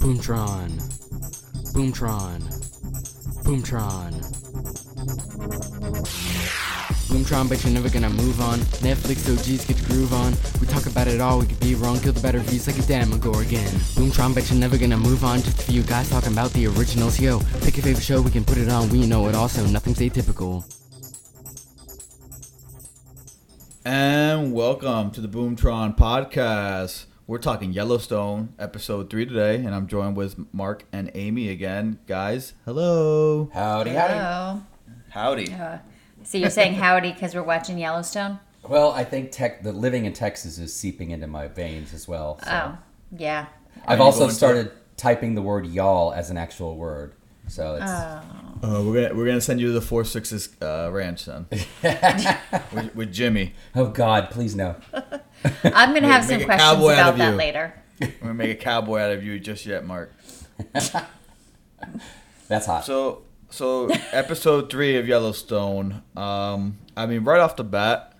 Boomtron. 0.00 0.70
Boomtron. 1.74 2.40
Boomtron. 3.44 4.12
Boomtron, 7.10 7.48
but 7.50 7.62
you're 7.62 7.72
never 7.74 7.90
gonna 7.90 8.08
move 8.08 8.40
on. 8.40 8.60
Netflix 8.80 9.28
OGs 9.30 9.66
get 9.66 9.76
the 9.76 9.86
groove 9.92 10.14
on. 10.14 10.32
We 10.58 10.66
talk 10.66 10.86
about 10.86 11.06
it 11.06 11.20
all, 11.20 11.40
we 11.40 11.46
could 11.46 11.60
be 11.60 11.74
wrong, 11.74 12.00
kill 12.00 12.14
the 12.14 12.20
better 12.22 12.38
views 12.38 12.66
like 12.66 12.78
a 12.78 12.82
damn 12.82 13.10
Demogorgon. 13.10 13.68
Boomtron, 13.94 14.34
but 14.34 14.48
you're 14.48 14.58
never 14.58 14.78
gonna 14.78 14.96
move 14.96 15.22
on. 15.22 15.42
Just 15.42 15.60
a 15.60 15.70
few 15.70 15.82
guys 15.82 16.08
talking 16.08 16.32
about 16.32 16.50
the 16.54 16.66
originals. 16.68 17.20
Yo, 17.20 17.40
pick 17.60 17.76
your 17.76 17.84
favorite 17.84 18.02
show, 18.02 18.22
we 18.22 18.30
can 18.30 18.44
put 18.44 18.56
it 18.56 18.70
on. 18.70 18.88
We 18.88 19.06
know 19.06 19.28
it 19.28 19.34
also, 19.34 19.66
nothing's 19.66 19.98
atypical. 19.98 20.64
And 23.84 24.54
welcome 24.54 25.10
to 25.10 25.20
the 25.20 25.28
Boomtron 25.28 25.98
podcast. 25.98 27.04
We're 27.30 27.38
talking 27.38 27.72
Yellowstone, 27.72 28.54
episode 28.58 29.08
three 29.08 29.24
today, 29.24 29.54
and 29.54 29.72
I'm 29.72 29.86
joined 29.86 30.16
with 30.16 30.52
Mark 30.52 30.84
and 30.92 31.12
Amy 31.14 31.48
again. 31.48 32.00
Guys, 32.08 32.54
hello. 32.64 33.48
Howdy, 33.54 33.90
howdy. 33.90 34.14
Hello. 34.14 34.62
Howdy. 35.10 35.52
Uh, 35.52 35.78
so 36.24 36.38
you're 36.38 36.50
saying 36.50 36.74
howdy 36.74 37.12
because 37.12 37.36
we're 37.36 37.44
watching 37.44 37.78
Yellowstone? 37.78 38.40
Well, 38.68 38.90
I 38.90 39.04
think 39.04 39.30
tech, 39.30 39.62
the 39.62 39.70
living 39.70 40.06
in 40.06 40.12
Texas 40.12 40.58
is 40.58 40.74
seeping 40.74 41.12
into 41.12 41.28
my 41.28 41.46
veins 41.46 41.94
as 41.94 42.08
well. 42.08 42.40
So. 42.42 42.50
Oh, 42.50 42.78
yeah. 43.16 43.46
I've 43.86 44.00
also 44.00 44.18
going 44.18 44.30
to- 44.30 44.34
started 44.34 44.72
typing 44.96 45.36
the 45.36 45.42
word 45.42 45.68
y'all 45.68 46.12
as 46.12 46.30
an 46.30 46.36
actual 46.36 46.76
word. 46.76 47.14
So 47.46 47.76
it's 47.76 47.84
Oh. 47.86 48.22
Uh, 48.62 48.82
we're 48.82 49.02
gonna 49.02 49.14
we're 49.14 49.26
gonna 49.26 49.40
send 49.40 49.60
you 49.60 49.68
to 49.68 49.72
the 49.72 49.80
Four 49.80 50.04
Sixes 50.04 50.50
uh, 50.60 50.90
ranch 50.92 51.24
then 51.26 51.46
with, 52.72 52.94
with 52.94 53.12
Jimmy. 53.12 53.54
oh 53.74 53.86
God, 53.86 54.30
please 54.30 54.54
no. 54.56 54.74
I'm 55.64 55.90
going 55.90 56.02
to 56.02 56.08
have 56.08 56.24
some 56.24 56.44
questions 56.44 56.82
about 56.82 57.16
that 57.16 57.30
you. 57.32 57.36
later. 57.36 57.74
We're 58.00 58.08
gonna 58.20 58.34
make 58.34 58.50
a 58.50 58.54
cowboy 58.54 58.98
out 59.00 59.12
of 59.12 59.22
you 59.22 59.38
just 59.38 59.66
yet, 59.66 59.84
Mark. 59.84 60.12
That's 62.48 62.66
hot. 62.66 62.84
So 62.84 63.24
so 63.50 63.90
episode 64.12 64.70
three 64.70 64.96
of 64.96 65.06
Yellowstone. 65.06 66.02
Um, 66.16 66.78
I 66.96 67.06
mean, 67.06 67.24
right 67.24 67.40
off 67.40 67.56
the 67.56 67.64
bat, 67.64 68.16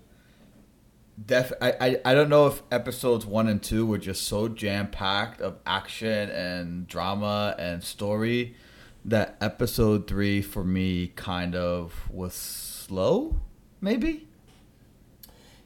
def 1.24 1.52
I, 1.62 1.72
I 1.80 2.00
I 2.04 2.14
don't 2.14 2.28
know 2.28 2.46
if 2.46 2.62
episodes 2.70 3.24
one 3.24 3.48
and 3.48 3.62
two 3.62 3.86
were 3.86 3.98
just 3.98 4.24
so 4.24 4.48
jam 4.48 4.88
packed 4.88 5.40
of 5.40 5.56
action 5.64 6.28
and 6.30 6.86
drama 6.86 7.54
and 7.58 7.82
story 7.82 8.56
that 9.04 9.36
episode 9.40 10.06
three 10.06 10.42
for 10.42 10.62
me 10.62 11.08
kind 11.08 11.54
of 11.54 12.10
was 12.10 12.34
slow, 12.34 13.40
maybe. 13.80 14.28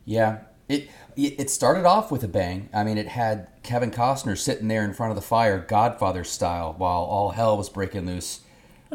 yeah, 0.05 0.39
it 0.69 0.89
it 1.17 1.51
started 1.51 1.84
off 1.84 2.11
with 2.11 2.25
a 2.25 2.29
bang. 2.29 2.69
I 2.75 2.83
mean, 2.84 2.98
it 2.98 3.09
had 3.09 3.48
Kevin 3.62 3.91
Costner 3.91 4.37
sitting 4.37 4.69
there 4.69 4.84
in 4.84 4.93
front 4.93 5.11
of 5.11 5.17
the 5.17 5.23
fire, 5.23 5.59
Godfather 5.59 6.25
style, 6.25 6.75
while 6.77 7.03
all 7.03 7.31
hell 7.31 7.57
was 7.57 7.69
breaking 7.69 8.07
loose 8.07 8.41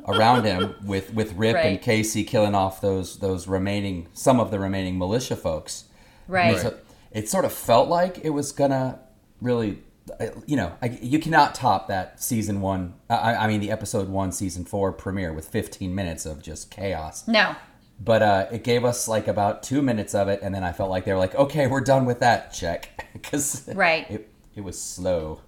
around 0.07 0.45
him 0.45 0.75
with 0.83 1.13
with 1.13 1.33
Rip 1.33 1.55
and 1.55 1.81
Casey 1.81 2.23
killing 2.23 2.55
off 2.55 2.81
those 2.81 3.19
those 3.19 3.47
remaining 3.47 4.07
some 4.13 4.39
of 4.39 4.51
the 4.51 4.59
remaining 4.59 4.97
militia 4.97 5.35
folks. 5.35 5.85
Right. 6.27 6.59
So 6.59 6.77
it 7.11 7.29
sort 7.29 7.45
of 7.45 7.53
felt 7.53 7.89
like 7.89 8.19
it 8.23 8.29
was 8.31 8.51
gonna 8.51 8.99
really, 9.41 9.79
uh, 10.19 10.27
you 10.45 10.55
know, 10.55 10.75
I, 10.81 10.97
you 11.01 11.19
cannot 11.19 11.55
top 11.55 11.87
that 11.87 12.21
season 12.21 12.61
one. 12.61 12.95
I, 13.09 13.35
I 13.35 13.47
mean, 13.47 13.61
the 13.61 13.71
episode 13.71 14.09
one, 14.09 14.31
season 14.31 14.65
four 14.65 14.91
premiere 14.91 15.33
with 15.33 15.47
15 15.47 15.93
minutes 15.93 16.25
of 16.25 16.41
just 16.41 16.69
chaos. 16.69 17.27
No. 17.27 17.55
But 18.01 18.21
uh, 18.21 18.47
it 18.51 18.63
gave 18.63 18.85
us 18.85 19.07
like 19.07 19.27
about 19.27 19.61
two 19.61 19.81
minutes 19.81 20.15
of 20.15 20.29
it, 20.29 20.39
and 20.41 20.55
then 20.55 20.63
I 20.63 20.71
felt 20.71 20.89
like 20.89 21.03
they 21.05 21.11
were 21.11 21.19
like, 21.19 21.35
"Okay, 21.35 21.67
we're 21.67 21.81
done 21.81 22.05
with 22.05 22.19
that." 22.21 22.53
Check, 22.53 23.09
because 23.13 23.67
Right. 23.75 24.09
it 24.09 24.29
it 24.55 24.61
was 24.61 24.81
slow. 24.81 25.41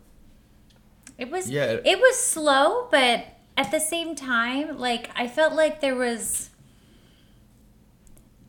It 1.17 1.29
was 1.31 1.49
Yeah. 1.49 1.77
it 1.85 1.99
was 1.99 2.17
slow, 2.17 2.87
but 2.91 3.25
at 3.55 3.71
the 3.71 3.79
same 3.79 4.15
time, 4.15 4.77
like 4.77 5.09
I 5.15 5.27
felt 5.27 5.53
like 5.53 5.79
there 5.81 5.95
was 5.95 6.49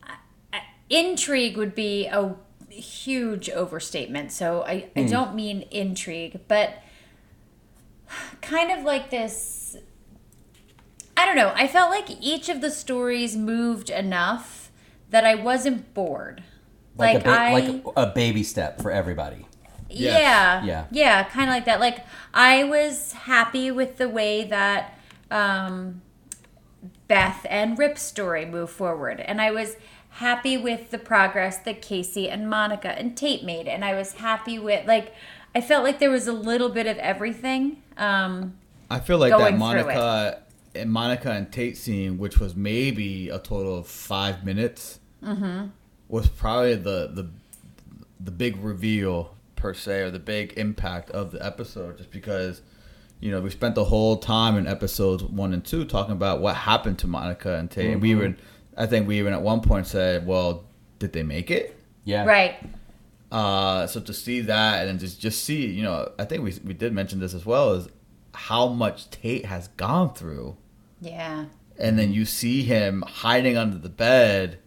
I- 0.03 0.17
I- 0.51 0.61
intrigue 0.89 1.55
would 1.57 1.75
be 1.75 2.07
a 2.07 2.35
huge 2.69 3.49
overstatement. 3.49 4.31
So 4.31 4.63
I, 4.63 4.89
I 4.95 5.03
don't 5.03 5.35
mean 5.35 5.63
intrigue, 5.71 6.41
but 6.47 6.73
kind 8.41 8.71
of 8.71 8.83
like 8.83 9.11
this 9.11 9.62
I 11.23 11.25
don't 11.25 11.37
know. 11.37 11.53
I 11.55 11.67
felt 11.67 11.89
like 11.89 12.09
each 12.19 12.49
of 12.49 12.59
the 12.59 12.69
stories 12.69 13.37
moved 13.37 13.89
enough 13.89 14.69
that 15.09 15.23
I 15.23 15.35
wasn't 15.35 15.93
bored. 15.93 16.43
Like, 16.97 17.15
Like, 17.15 17.23
a 17.23 17.29
ba- 17.29 17.39
I 17.39 17.53
like 17.53 17.83
a 17.95 18.07
baby 18.07 18.43
step 18.43 18.81
for 18.81 18.91
everybody. 18.91 19.47
Yes. 19.89 20.19
yeah. 20.21 20.63
Yeah. 20.65 20.85
Yeah, 20.91 21.23
kind 21.23 21.49
of 21.49 21.55
like 21.55 21.63
that. 21.63 21.79
Like 21.79 21.99
I 22.33 22.65
was 22.65 23.13
happy 23.13 23.71
with 23.71 23.97
the 23.97 24.09
way 24.09 24.43
that 24.43 24.99
um, 25.31 26.01
Beth 27.07 27.45
and 27.49 27.79
Rip's 27.79 28.01
story 28.01 28.45
moved 28.45 28.73
forward, 28.73 29.21
and 29.21 29.39
I 29.39 29.51
was 29.51 29.77
happy 30.09 30.57
with 30.57 30.91
the 30.91 30.97
progress 30.99 31.57
that 31.59 31.81
Casey 31.81 32.29
and 32.29 32.49
Monica 32.49 32.89
and 32.99 33.15
Tate 33.15 33.45
made, 33.45 33.67
and 33.69 33.85
I 33.85 33.93
was 33.93 34.13
happy 34.13 34.59
with 34.59 34.85
like 34.87 35.13
I 35.55 35.61
felt 35.61 35.85
like 35.85 35.99
there 35.99 36.11
was 36.11 36.27
a 36.27 36.33
little 36.33 36.69
bit 36.69 36.85
of 36.85 36.97
everything. 36.97 37.81
Um, 37.95 38.55
I 38.89 38.99
feel 38.99 39.17
like 39.19 39.31
Going 39.31 39.53
that 39.53 39.57
Monica 39.57 40.42
and 40.75 40.91
Monica 40.91 41.31
and 41.31 41.51
Tate 41.51 41.77
scene, 41.77 42.17
which 42.17 42.39
was 42.39 42.55
maybe 42.55 43.29
a 43.29 43.39
total 43.39 43.77
of 43.77 43.87
five 43.87 44.43
minutes, 44.45 44.99
Mm-hmm. 45.23 45.67
was 46.09 46.27
probably 46.27 46.75
the 46.75 47.09
the 47.13 47.29
the 48.19 48.31
big 48.31 48.57
reveal 48.63 49.35
per 49.55 49.73
se, 49.73 50.01
or 50.01 50.11
the 50.11 50.19
big 50.19 50.53
impact 50.57 51.09
of 51.11 51.31
the 51.31 51.45
episode. 51.45 51.97
Just 51.97 52.11
because, 52.11 52.61
you 53.21 53.31
know, 53.31 53.39
we 53.39 53.49
spent 53.49 53.75
the 53.75 53.85
whole 53.85 54.17
time 54.17 54.57
in 54.57 54.67
episodes 54.67 55.23
one 55.23 55.53
and 55.53 55.63
two 55.63 55.85
talking 55.85 56.11
about 56.13 56.41
what 56.41 56.55
happened 56.55 56.99
to 56.99 57.07
Monica 57.07 57.55
and 57.55 57.71
Tate, 57.71 57.91
and 57.91 58.01
we 58.01 58.09
Mm-hmm. 58.11 58.19
even, 58.19 58.37
I 58.75 58.85
think 58.85 59.07
we 59.07 59.19
even 59.19 59.31
at 59.33 59.41
one 59.41 59.61
point 59.61 59.87
said, 59.87 60.25
"Well, 60.27 60.65
did 60.99 61.13
they 61.13 61.23
make 61.23 61.49
it?" 61.51 61.77
Yeah. 62.05 62.25
right. 62.25 62.55
Uh, 63.31 63.87
so 63.87 63.99
to 64.01 64.13
see 64.13 64.41
that 64.41 64.87
and 64.87 64.99
just 64.99 65.19
just 65.21 65.43
see, 65.43 65.65
you 65.67 65.83
know, 65.83 66.11
I 66.19 66.25
think 66.25 66.43
we 66.43 66.53
we 66.65 66.73
did 66.73 66.93
mention 66.93 67.19
this 67.19 67.33
as 67.33 67.45
well 67.45 67.73
is 67.73 67.87
how 68.33 68.67
much 68.67 69.09
Tate 69.09 69.45
has 69.45 69.69
gone 69.69 70.13
through, 70.13 70.55
Yeah. 71.03 71.45
and 71.77 71.97
then 71.99 72.13
you 72.13 72.23
see 72.25 72.63
him 72.63 73.03
hiding 73.07 73.57
under 73.57 73.77
the 73.77 73.89
bed, 73.89 74.59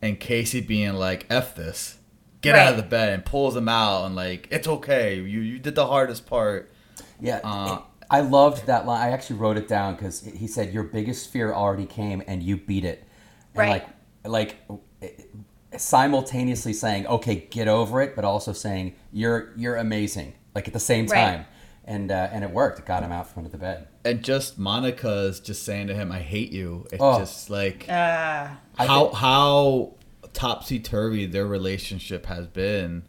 and 0.00 0.18
Casey 0.18 0.60
being 0.60 0.94
like, 0.94 1.26
"F 1.30 1.54
this, 1.54 1.98
get 2.40 2.54
out 2.56 2.70
of 2.72 2.76
the 2.76 2.82
bed," 2.82 3.12
and 3.12 3.24
pulls 3.24 3.54
him 3.56 3.68
out 3.68 4.04
and 4.06 4.16
like, 4.16 4.48
"It's 4.50 4.66
okay, 4.66 5.16
you 5.16 5.40
you 5.40 5.58
did 5.58 5.74
the 5.74 5.86
hardest 5.86 6.26
part." 6.26 6.72
Yeah, 7.20 7.40
Uh, 7.44 7.80
I 8.10 8.20
loved 8.20 8.66
that 8.66 8.84
line. 8.86 9.00
I 9.08 9.12
actually 9.12 9.36
wrote 9.36 9.56
it 9.56 9.68
down 9.68 9.94
because 9.94 10.22
he 10.24 10.46
said, 10.46 10.72
"Your 10.74 10.82
biggest 10.84 11.30
fear 11.30 11.52
already 11.52 11.86
came, 11.86 12.22
and 12.26 12.42
you 12.42 12.56
beat 12.56 12.84
it." 12.84 13.04
And 13.54 13.58
Right. 13.68 13.84
Like, 14.24 14.56
like 14.60 15.28
simultaneously 15.76 16.72
saying, 16.72 17.06
"Okay, 17.06 17.46
get 17.50 17.68
over 17.68 18.00
it," 18.02 18.14
but 18.16 18.24
also 18.24 18.52
saying, 18.52 18.94
"You're 19.12 19.52
you're 19.56 19.76
amazing." 19.76 20.34
Like 20.54 20.66
at 20.68 20.74
the 20.74 20.80
same 20.80 21.06
Right. 21.06 21.46
Time, 21.86 21.94
and 21.94 22.10
uh, 22.10 22.28
and 22.32 22.44
it 22.44 22.50
worked. 22.50 22.78
It 22.78 22.86
got 22.86 23.02
him 23.02 23.12
out 23.12 23.28
from 23.28 23.40
under 23.44 23.50
the 23.50 23.58
bed. 23.58 23.88
And 24.04 24.22
just 24.22 24.58
Monica's 24.58 25.40
just 25.40 25.64
saying 25.64 25.86
to 25.88 25.94
him, 25.94 26.10
"I 26.12 26.20
hate 26.20 26.52
you." 26.52 26.86
It's 26.92 27.02
Oh. 27.02 27.18
just 27.18 27.50
like 27.50 27.86
Uh, 27.88 28.48
how 28.76 29.04
think- 29.06 29.14
how 29.16 29.94
topsy 30.32 30.80
turvy 30.80 31.26
their 31.26 31.46
relationship 31.46 32.26
has 32.26 32.46
been 32.46 33.02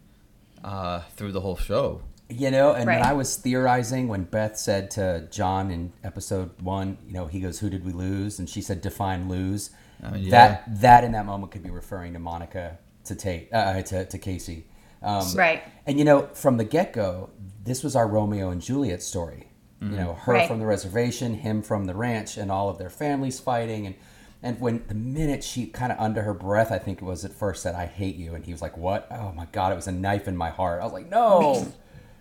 uh, 0.64 1.02
through 1.16 1.32
the 1.32 1.42
whole 1.42 1.58
show. 1.58 2.02
You 2.30 2.50
know, 2.52 2.70
and 2.74 2.86
when 2.88 2.98
Right. 3.00 3.06
I 3.06 3.14
was 3.14 3.36
theorizing 3.36 4.08
when 4.08 4.24
Beth 4.24 4.58
said 4.58 4.90
to 4.92 5.28
John 5.30 5.70
in 5.72 5.92
episode 6.04 6.52
one, 6.62 6.98
you 7.06 7.14
know, 7.14 7.28
he 7.28 7.40
goes, 7.42 7.60
"Who 7.60 7.70
did 7.70 7.86
we 7.86 7.92
lose?" 7.92 8.40
and 8.40 8.50
she 8.50 8.62
said, 8.62 8.82
"Define 8.82 9.28
lose." 9.30 9.72
I 10.02 10.12
mean, 10.12 10.24
yeah. 10.24 10.32
That 10.32 10.82
that 10.82 11.04
in 11.04 11.12
that 11.12 11.26
moment 11.26 11.52
could 11.52 11.64
be 11.64 11.70
referring 11.70 12.14
to 12.14 12.20
Monica, 12.20 12.78
to 13.06 13.16
Tate, 13.16 13.54
uh, 13.54 13.82
to 13.82 14.06
to 14.06 14.18
Casey. 14.18 14.66
Um, 15.04 15.26
Right. 15.36 15.64
And 15.86 16.00
you 16.00 16.06
know, 16.06 16.28
from 16.34 16.58
the 16.58 16.64
get 16.64 16.94
go, 16.94 17.30
this 17.64 17.84
was 17.84 17.96
our 17.96 18.08
Romeo 18.08 18.50
and 18.50 18.62
Juliet 18.62 19.02
story. 19.04 19.50
You 19.82 19.90
know, 19.98 20.14
her 20.14 20.32
Right. 20.32 20.48
from 20.48 20.60
the 20.60 20.66
reservation, 20.66 21.34
him 21.34 21.62
from 21.62 21.84
the 21.88 21.94
ranch, 21.94 22.38
and 22.38 22.50
all 22.50 22.70
of 22.70 22.78
their 22.78 22.90
families 22.90 23.42
fighting. 23.42 23.86
And 23.86 23.96
and 24.42 24.60
when 24.62 24.82
the 24.88 24.94
minute 24.96 25.44
she 25.44 25.66
kind 25.66 25.92
of 25.92 26.00
under 26.00 26.22
her 26.22 26.34
breath, 26.34 26.72
I 26.72 26.78
think 26.80 27.02
it 27.02 27.06
was 27.06 27.26
at 27.26 27.34
first 27.34 27.62
said, 27.64 27.76
"I 27.76 27.86
hate 27.88 28.16
you," 28.16 28.34
and 28.34 28.46
he 28.46 28.54
was 28.54 28.62
like, 28.62 28.78
"What?" 28.78 29.08
Oh 29.12 29.34
my 29.36 29.46
God! 29.52 29.74
It 29.74 29.76
was 29.76 29.88
a 29.88 29.92
knife 29.92 30.26
in 30.30 30.38
my 30.38 30.52
heart. 30.52 30.80
I 30.82 30.86
was 30.86 30.94
like, 30.94 31.10
"No." 31.10 31.68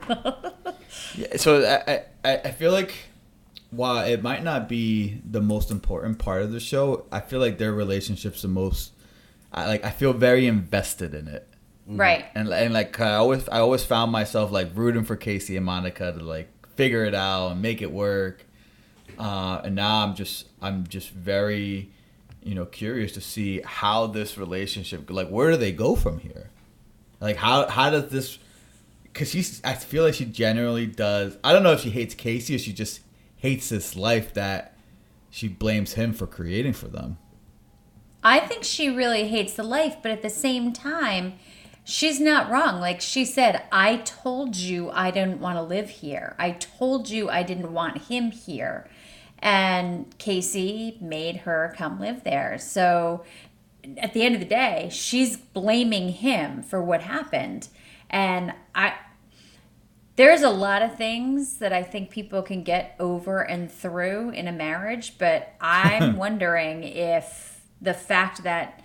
Yeah, 1.17 1.37
so 1.37 1.65
I, 1.87 2.03
I 2.29 2.37
I 2.47 2.51
feel 2.51 2.73
like 2.73 2.95
while 3.71 4.05
it 4.05 4.23
might 4.23 4.43
not 4.43 4.69
be 4.69 5.21
the 5.29 5.41
most 5.41 5.71
important 5.71 6.19
part 6.19 6.43
of 6.43 6.53
the 6.53 6.61
show, 6.61 7.07
I 7.13 7.21
feel 7.21 7.41
like 7.41 7.59
their 7.59 7.73
relationship's 7.73 8.43
the 8.43 8.49
most. 8.49 8.93
I 9.53 9.67
like 9.67 9.85
I 9.85 9.91
feel 9.91 10.13
very 10.13 10.47
invested 10.47 11.15
in 11.15 11.29
it, 11.29 11.49
right. 11.87 12.25
and 12.35 12.49
and 12.49 12.75
like 12.75 12.99
I 13.01 13.15
always 13.15 13.49
I 13.49 13.61
always 13.61 13.85
found 13.85 14.13
myself 14.13 14.51
like 14.51 14.71
rooting 14.75 15.05
for 15.05 15.17
Casey 15.17 15.57
and 15.57 15.67
Monica 15.67 16.13
to 16.13 16.25
like 16.25 16.49
figure 16.77 17.05
it 17.05 17.15
out 17.15 17.53
and 17.53 17.63
make 17.63 17.83
it 17.83 17.93
work. 17.93 18.47
Uh, 19.19 19.61
and 19.65 19.75
now 19.75 20.05
I'm 20.05 20.15
just 20.15 20.47
I'm 20.61 20.87
just 20.87 21.11
very, 21.11 21.91
you 22.43 22.55
know, 22.55 22.65
curious 22.65 23.13
to 23.13 23.21
see 23.21 23.61
how 23.65 24.07
this 24.07 24.39
relationship 24.39 25.11
like 25.11 25.29
where 25.29 25.51
do 25.51 25.57
they 25.57 25.73
go 25.73 25.97
from 25.97 26.19
here? 26.21 26.51
Like 27.21 27.37
how 27.37 27.69
how 27.69 27.91
does 27.91 28.11
this 28.11 28.39
because 29.13 29.31
she's. 29.31 29.61
I 29.65 29.75
feel 29.75 30.05
like 30.05 30.15
she 30.15 30.25
generally 30.25 30.87
does. 30.87 31.37
I 31.45 31.53
don't 31.53 31.63
know 31.63 31.73
if 31.73 31.81
she 31.81 31.91
hates 31.91 32.15
Casey 32.15 32.55
or 32.55 32.59
she 32.59 32.73
just 32.73 33.01
hates 33.37 33.69
this 33.69 33.97
life 33.97 34.35
that 34.35 34.77
she 35.31 35.49
blames 35.49 35.95
him 35.95 36.13
for 36.13 36.27
creating 36.27 36.73
for 36.73 36.89
them. 36.89 37.19
I 38.25 38.39
think 38.41 38.65
she 38.65 38.89
really 38.89 39.29
hates 39.29 39.55
the 39.55 39.65
life, 39.65 39.97
but 40.01 40.13
at 40.13 40.23
the 40.23 40.31
same 40.31 40.73
time, 40.73 41.35
she's 41.85 42.21
not 42.21 42.51
wrong. 42.51 42.81
Like 42.81 43.01
she 43.01 43.25
said, 43.25 43.65
I 43.73 43.97
told 43.99 44.57
you 44.57 44.91
I 44.91 45.11
didn't 45.11 45.41
want 45.41 45.57
to 45.57 45.63
live 45.63 45.89
here. 45.89 46.35
I 46.39 46.53
told 46.53 47.09
you 47.09 47.31
I 47.31 47.43
didn't 47.43 47.73
want 47.73 48.03
him 48.09 48.31
here. 48.31 48.89
And 49.39 50.17
Casey 50.19 50.99
made 51.01 51.39
her 51.39 51.75
come 51.77 51.99
live 51.99 52.23
there. 52.23 52.59
So 52.59 53.25
at 53.99 54.13
the 54.13 54.23
end 54.23 54.35
of 54.35 54.41
the 54.41 54.47
day, 54.47 54.89
she's 54.93 55.37
blaming 55.37 56.11
him 56.11 56.63
for 56.63 56.83
what 56.83 57.03
happened. 57.03 57.69
And 58.09 58.55
I 58.75 58.95
there's 60.17 60.43
a 60.43 60.51
lot 60.51 60.83
of 60.83 60.97
things 60.97 61.57
that 61.57 61.73
I 61.73 61.83
think 61.83 62.11
people 62.11 62.43
can 62.43 62.63
get 62.63 62.95
over 63.01 63.41
and 63.41 63.73
through 63.73 64.31
in 64.31 64.47
a 64.47 64.53
marriage, 64.53 65.17
but 65.19 65.55
I'm 65.59 66.17
wondering 66.19 66.85
if 66.85 67.63
the 67.81 67.95
fact 67.95 68.43
that 68.43 68.82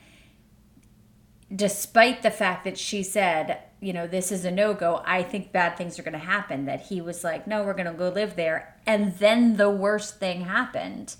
despite 1.53 2.23
the 2.23 2.31
fact 2.31 2.63
that 2.65 2.77
she 2.77 3.03
said, 3.03 3.59
you 3.79 3.94
know, 3.94 4.07
this 4.07 4.31
is 4.31 4.45
a 4.45 4.51
no 4.51 4.73
go, 4.73 5.01
I 5.05 5.23
think 5.23 5.51
bad 5.51 5.77
things 5.77 5.99
are 5.99 6.03
going 6.03 6.13
to 6.13 6.19
happen. 6.19 6.65
That 6.65 6.81
he 6.81 7.01
was 7.01 7.23
like, 7.23 7.47
no, 7.47 7.63
we're 7.63 7.73
going 7.73 7.85
to 7.85 7.94
go 7.94 8.09
live 8.09 8.35
there. 8.35 8.75
And 8.85 9.15
then 9.17 9.57
the 9.57 9.69
worst 9.69 10.19
thing 10.19 10.41
happened. 10.41 11.15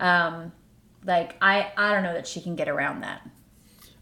Um, 0.00 0.52
like, 1.04 1.36
I, 1.40 1.72
I 1.76 1.92
don't 1.92 2.02
know 2.02 2.14
that 2.14 2.26
she 2.26 2.40
can 2.40 2.56
get 2.56 2.68
around 2.68 3.02
that. 3.02 3.28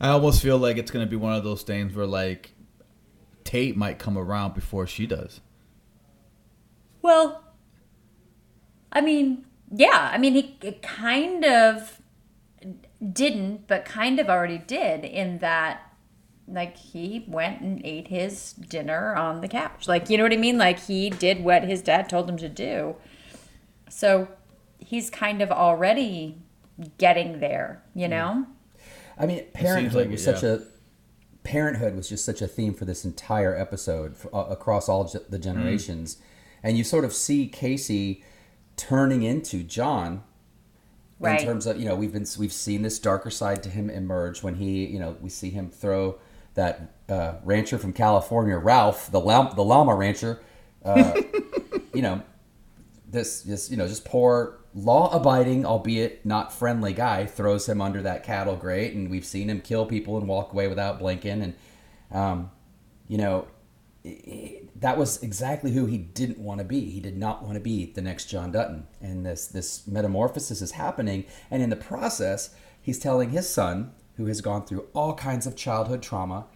I 0.01 0.09
almost 0.11 0.43
feel 0.43 0.59
like 0.59 0.77
it's 0.77 0.91
gonna 0.91 1.07
be 1.07 1.17
one 1.17 1.35
of 1.35 1.45
those 1.45 1.63
things 1.63 1.95
where 1.95 2.07
like 2.07 2.53
Tate 3.45 3.77
might 3.77 3.99
come 3.99 4.17
around 4.17 4.55
before 4.55 4.87
she 4.87 5.07
does. 5.07 5.41
Well, 7.03 7.43
I 8.93 9.01
mean, 9.01 9.45
yeah. 9.73 10.11
I 10.13 10.19
mean, 10.19 10.35
he 10.35 10.57
it 10.63 10.83
kind 10.83 11.45
of 11.45 11.98
didn't, 13.13 13.67
but 13.67 13.85
kind 13.85 14.19
of 14.19 14.29
already 14.29 14.59
did 14.59 15.05
in 15.05 15.39
that, 15.39 15.93
like, 16.47 16.77
he 16.77 17.25
went 17.29 17.61
and 17.61 17.81
ate 17.85 18.09
his 18.09 18.53
dinner 18.53 19.15
on 19.15 19.41
the 19.41 19.49
couch. 19.49 19.87
Like, 19.87 20.11
you 20.11 20.17
know 20.17 20.25
what 20.25 20.33
I 20.33 20.37
mean? 20.37 20.59
Like, 20.59 20.81
he 20.81 21.11
did 21.11 21.45
what 21.45 21.65
his 21.65 21.83
dad 21.83 22.09
told 22.09 22.29
him 22.29 22.37
to 22.39 22.49
do. 22.49 22.97
So 23.89 24.29
he's 24.79 25.11
kind 25.11 25.43
of 25.43 25.51
already 25.51 26.39
getting 26.99 27.41
there, 27.41 27.83
you 27.95 28.09
know? 28.09 28.47
I 29.19 29.27
mean, 29.27 29.45
parenthood 29.53 29.95
like 29.95 30.11
was 30.11 30.21
it, 30.21 30.25
such 30.25 30.43
yeah. 30.43 30.51
a 30.51 30.59
parenthood 31.43 31.97
was 31.97 32.09
just 32.09 32.25
such 32.25 32.41
a 32.41 32.47
theme 32.47 32.75
for 32.75 32.85
this 32.85 33.05
entire 33.05 33.57
episode 33.57 34.13
f- 34.13 34.27
uh, 34.33 34.47
across 34.49 34.89
all 34.89 35.05
ge- 35.05 35.29
the 35.29 35.39
generations, 35.39 36.19
and 36.63 36.79
you 36.79 36.85
sort 36.85 37.05
of 37.05 37.13
see 37.13 37.49
Casey 37.49 38.23
turning 38.77 39.23
into 39.23 39.63
John. 39.65 40.23
Right. 41.21 41.41
In 41.41 41.47
terms 41.47 41.67
of 41.67 41.79
you 41.79 41.85
know 41.85 41.97
we've 41.97 42.13
been 42.13 42.27
we've 42.39 42.53
seen 42.53 42.83
this 42.83 42.99
darker 42.99 43.31
side 43.31 43.63
to 43.65 43.69
him 43.71 43.91
emerge 43.91 44.43
when 44.43 44.55
he 44.55 44.87
you 44.87 45.01
know 45.01 45.17
we 45.21 45.29
see 45.29 45.51
him 45.51 45.69
throw 45.69 46.19
that 46.55 46.93
uh, 47.09 47.35
rancher 47.45 47.77
from 47.79 47.93
California 47.93 48.57
Ralph 48.57 49.11
the 49.11 49.21
llama, 49.21 49.53
the 49.55 49.65
llama 49.65 49.95
rancher 49.95 50.41
uh, 50.85 51.21
you 51.95 52.03
know 52.03 52.23
this 53.11 53.43
this 53.43 53.69
you 53.71 53.77
know 53.77 53.89
just 53.89 54.05
poor 54.05 54.59
law 54.75 55.13
abiding 55.13 55.67
albeit 55.67 56.25
not 56.25 56.53
friendly 56.53 56.93
guy 56.93 57.27
throws 57.27 57.69
him 57.69 57.81
under 57.81 58.03
that 58.03 58.23
cattle 58.23 58.55
grate 58.55 58.95
and 58.95 59.11
we've 59.11 59.25
seen 59.25 59.51
him 59.51 59.61
kill 59.61 59.87
people 59.87 60.19
and 60.19 60.29
walk 60.29 60.53
away 60.53 60.69
without 60.69 61.01
blinking 61.01 61.43
and 61.43 61.55
um, 62.13 62.51
you 63.09 63.19
know 63.19 63.47
that 64.77 64.97
was 64.97 65.23
exactly 65.23 65.73
who 65.73 65.87
he 65.87 65.99
didn't 65.99 66.39
want 66.39 66.59
to 66.59 66.65
be 66.65 66.91
he 66.91 67.01
did 67.01 67.17
not 67.17 67.43
want 67.43 67.55
to 67.55 67.61
be 67.61 67.87
the 67.93 68.01
next 68.03 68.27
john 68.27 68.51
dutton 68.53 68.87
and 69.01 69.25
this 69.27 69.47
this 69.47 69.87
metamorphosis 69.87 70.63
is 70.63 70.73
happening 70.73 71.25
and 71.51 71.63
in 71.63 71.71
the 71.71 71.77
process 71.77 72.55
he's 72.81 72.99
telling 72.99 73.31
his 73.31 73.49
son 73.49 73.93
who 74.17 74.27
has 74.27 74.41
gone 74.41 74.65
through 74.65 74.87
all 74.95 75.15
kinds 75.15 75.47
of 75.47 75.57
childhood 75.57 76.03
trauma 76.03 76.47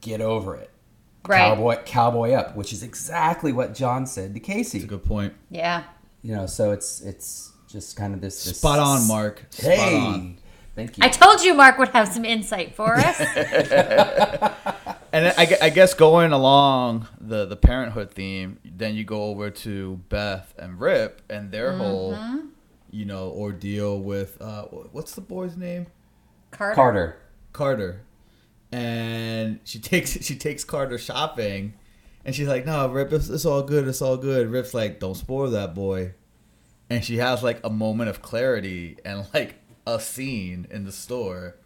get 0.00 0.20
over 0.20 0.54
it 0.56 0.70
Right. 1.28 1.38
cowboy 1.38 1.76
cowboy 1.84 2.32
up 2.32 2.56
which 2.56 2.72
is 2.72 2.82
exactly 2.82 3.52
what 3.52 3.74
john 3.74 4.06
said 4.06 4.34
to 4.34 4.40
casey 4.40 4.78
It's 4.78 4.84
a 4.84 4.88
good 4.88 5.04
point. 5.04 5.32
Yeah. 5.50 5.82
you 6.22 6.34
know 6.36 6.46
so 6.46 6.70
it's 6.72 7.00
it's 7.00 7.52
just 7.68 7.96
kind 7.96 8.14
of 8.14 8.20
this, 8.20 8.44
this 8.44 8.58
Spot 8.58 8.78
on, 8.78 9.08
Mark. 9.08 9.42
Spot 9.50 9.72
hey 9.72 9.96
on. 9.98 10.38
thank 10.76 10.96
you 10.96 11.04
I 11.04 11.08
told 11.08 11.42
you 11.42 11.52
Mark 11.54 11.78
would 11.78 11.88
have 11.88 12.06
some 12.06 12.24
insight 12.24 12.74
for 12.76 12.94
us. 12.96 13.18
And 15.16 15.28
I, 15.28 15.56
I 15.62 15.70
guess 15.70 15.94
going 15.94 16.32
along 16.32 17.08
the 17.18 17.46
the 17.46 17.56
parenthood 17.56 18.10
theme, 18.10 18.58
then 18.62 18.94
you 18.94 19.02
go 19.02 19.24
over 19.24 19.48
to 19.48 19.96
Beth 20.10 20.52
and 20.58 20.78
Rip 20.78 21.22
and 21.30 21.50
their 21.50 21.72
whole, 21.72 22.18
you 22.90 23.06
know, 23.06 23.30
ordeal 23.30 23.98
with 23.98 24.36
uh, 24.42 24.64
what's 24.64 25.14
the 25.14 25.22
boy's 25.22 25.56
name? 25.56 25.86
Carter. 26.50 26.74
carter 26.74 27.16
Carter, 27.54 28.00
and 28.70 29.58
she 29.64 29.78
takes 29.92 30.22
she 30.22 30.36
takes 30.36 30.64
Carter 30.64 30.98
shopping, 30.98 31.72
and 32.26 32.34
she's 32.34 32.48
like, 32.48 32.66
"No, 32.66 32.86
Rip, 32.90 33.10
it's, 33.10 33.30
it's 33.30 33.46
all 33.46 33.62
good, 33.62 33.88
it's 33.88 34.02
all 34.02 34.18
good." 34.18 34.48
Rip's 34.48 34.74
like, 34.74 35.00
"Don't 35.00 35.14
spoil 35.14 35.48
that 35.52 35.74
boy," 35.74 36.12
and 36.90 37.02
she 37.02 37.16
has 37.16 37.42
like 37.42 37.58
a 37.64 37.70
moment 37.70 38.10
of 38.10 38.20
clarity 38.20 38.98
and 39.02 39.26
like 39.32 39.54
a 39.86 39.98
scene 39.98 40.66
in 40.70 40.84
the 40.84 40.92
store. 40.92 41.56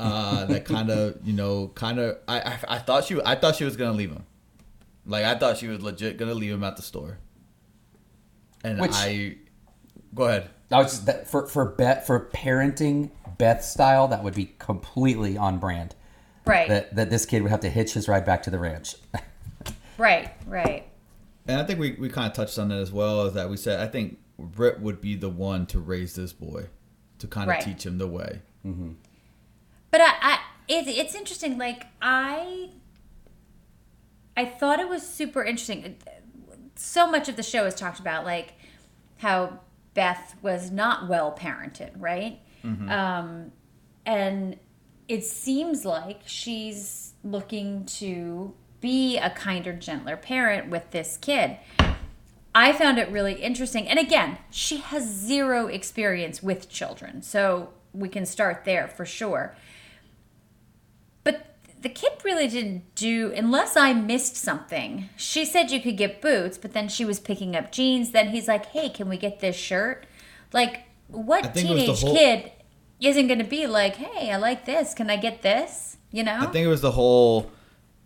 Uh, 0.00 0.46
that 0.46 0.64
kind 0.64 0.90
of, 0.90 1.16
you 1.24 1.32
know, 1.32 1.68
kind 1.74 1.98
of. 1.98 2.18
I, 2.26 2.40
I 2.40 2.58
I 2.68 2.78
thought 2.78 3.04
she 3.04 3.20
I 3.24 3.34
thought 3.34 3.56
she 3.56 3.64
was 3.64 3.76
gonna 3.76 3.92
leave 3.96 4.10
him, 4.10 4.24
like 5.06 5.24
I 5.24 5.34
thought 5.36 5.58
she 5.58 5.68
was 5.68 5.80
legit 5.82 6.16
gonna 6.16 6.34
leave 6.34 6.52
him 6.52 6.64
at 6.64 6.76
the 6.76 6.82
store. 6.82 7.18
And 8.64 8.80
Which- 8.80 8.92
I, 8.94 9.36
go 10.14 10.24
ahead. 10.24 10.50
I 10.72 10.78
was 10.78 10.92
just 10.92 11.06
that 11.06 11.28
for 11.28 11.46
for 11.46 11.64
Bet 11.64 12.06
for 12.06 12.30
parenting 12.32 13.10
Beth 13.38 13.64
style 13.64 14.06
that 14.08 14.22
would 14.22 14.34
be 14.34 14.54
completely 14.58 15.36
on 15.36 15.58
brand. 15.58 15.94
Right. 16.46 16.68
That 16.68 16.94
that 16.94 17.10
this 17.10 17.26
kid 17.26 17.42
would 17.42 17.50
have 17.50 17.60
to 17.60 17.68
hitch 17.70 17.92
his 17.94 18.08
ride 18.08 18.24
back 18.24 18.42
to 18.44 18.50
the 18.50 18.58
ranch. 18.58 18.94
Right. 19.98 20.30
Right. 20.46 20.86
And 21.46 21.60
I 21.60 21.64
think 21.66 21.78
we, 21.78 21.92
we 21.92 22.08
kind 22.08 22.26
of 22.26 22.32
touched 22.32 22.58
on 22.58 22.72
it 22.72 22.80
as 22.80 22.90
well 22.90 23.26
as 23.26 23.34
that 23.34 23.50
we 23.50 23.58
said 23.58 23.80
I 23.80 23.86
think 23.86 24.18
Rip 24.38 24.80
would 24.80 25.02
be 25.02 25.14
the 25.14 25.28
one 25.28 25.66
to 25.66 25.78
raise 25.78 26.14
this 26.14 26.32
boy, 26.32 26.68
to 27.18 27.26
kind 27.26 27.50
of 27.50 27.56
Right. 27.56 27.60
teach 27.62 27.84
him 27.84 27.98
the 27.98 28.06
way. 28.06 28.40
But 29.90 30.00
I, 30.00 30.12
I 30.20 30.38
it, 30.68 30.86
it's 30.88 31.14
interesting. 31.14 31.58
Like 31.58 31.86
I, 32.00 32.70
I 34.36 34.44
thought 34.44 34.80
it 34.80 34.88
was 34.88 35.06
super 35.06 35.42
interesting. 35.42 35.96
So 36.76 37.10
much 37.10 37.28
of 37.28 37.36
the 37.36 37.42
show 37.42 37.66
is 37.66 37.74
talked 37.74 38.00
about 38.00 38.24
like 38.24 38.54
how 39.18 39.60
Beth 39.94 40.36
was 40.42 40.70
not 40.70 41.08
well 41.08 41.32
parented, 41.36 41.90
right? 41.98 42.40
Um, 42.90 43.52
and 44.06 44.56
it 45.08 45.24
seems 45.24 45.84
like 45.84 46.22
she's 46.24 47.14
looking 47.24 47.84
to 47.84 48.54
be 48.80 49.18
a 49.18 49.30
kinder, 49.30 49.72
gentler 49.72 50.16
parent 50.16 50.70
with 50.70 50.90
this 50.90 51.16
kid. 51.16 51.58
I 52.54 52.72
found 52.72 52.98
it 52.98 53.10
really 53.10 53.34
interesting. 53.34 53.88
And 53.88 53.98
again, 53.98 54.38
she 54.50 54.78
has 54.78 55.04
zero 55.04 55.66
experience 55.66 56.42
with 56.42 56.68
children. 56.68 57.22
So 57.22 57.70
we 57.92 58.08
can 58.08 58.24
start 58.26 58.64
there 58.64 58.88
for 58.88 59.04
sure. 59.04 59.54
But 61.80 61.94
the 61.94 61.94
kid 62.00 62.12
really 62.24 62.48
didn't 62.48 62.94
do, 62.94 63.32
unless 63.34 63.76
I 63.76 63.92
missed 63.92 64.36
something. 64.36 65.08
She 65.16 65.44
said 65.44 65.70
you 65.70 65.80
could 65.80 65.96
get 65.96 66.20
boots, 66.20 66.58
but 66.58 66.72
then 66.72 66.88
she 66.88 67.04
was 67.04 67.18
picking 67.18 67.56
up 67.56 67.72
jeans. 67.72 68.10
Then 68.10 68.28
he's 68.28 68.48
like, 68.48 68.66
hey, 68.66 68.88
can 68.88 69.08
we 69.08 69.16
get 69.16 69.40
this 69.40 69.56
shirt? 69.56 70.06
Like, 70.52 70.84
what 71.08 71.54
think 71.54 71.70
it 71.70 71.72
was 71.72 71.80
the 71.80 71.86
teenage 71.86 72.00
whole- 72.00 72.16
kid 72.16 72.52
isn't 73.00 73.26
going 73.26 73.38
to 73.38 73.44
be 73.44 73.66
like, 73.66 73.96
hey, 73.96 74.30
I 74.30 74.36
like 74.36 74.66
this. 74.66 74.94
Can 74.94 75.08
I 75.08 75.16
get 75.16 75.42
this? 75.42 75.96
You 76.12 76.24
know? 76.24 76.38
I 76.40 76.46
think 76.46 76.66
it 76.66 76.68
was 76.68 76.82
the 76.82 76.90
whole. 76.90 77.50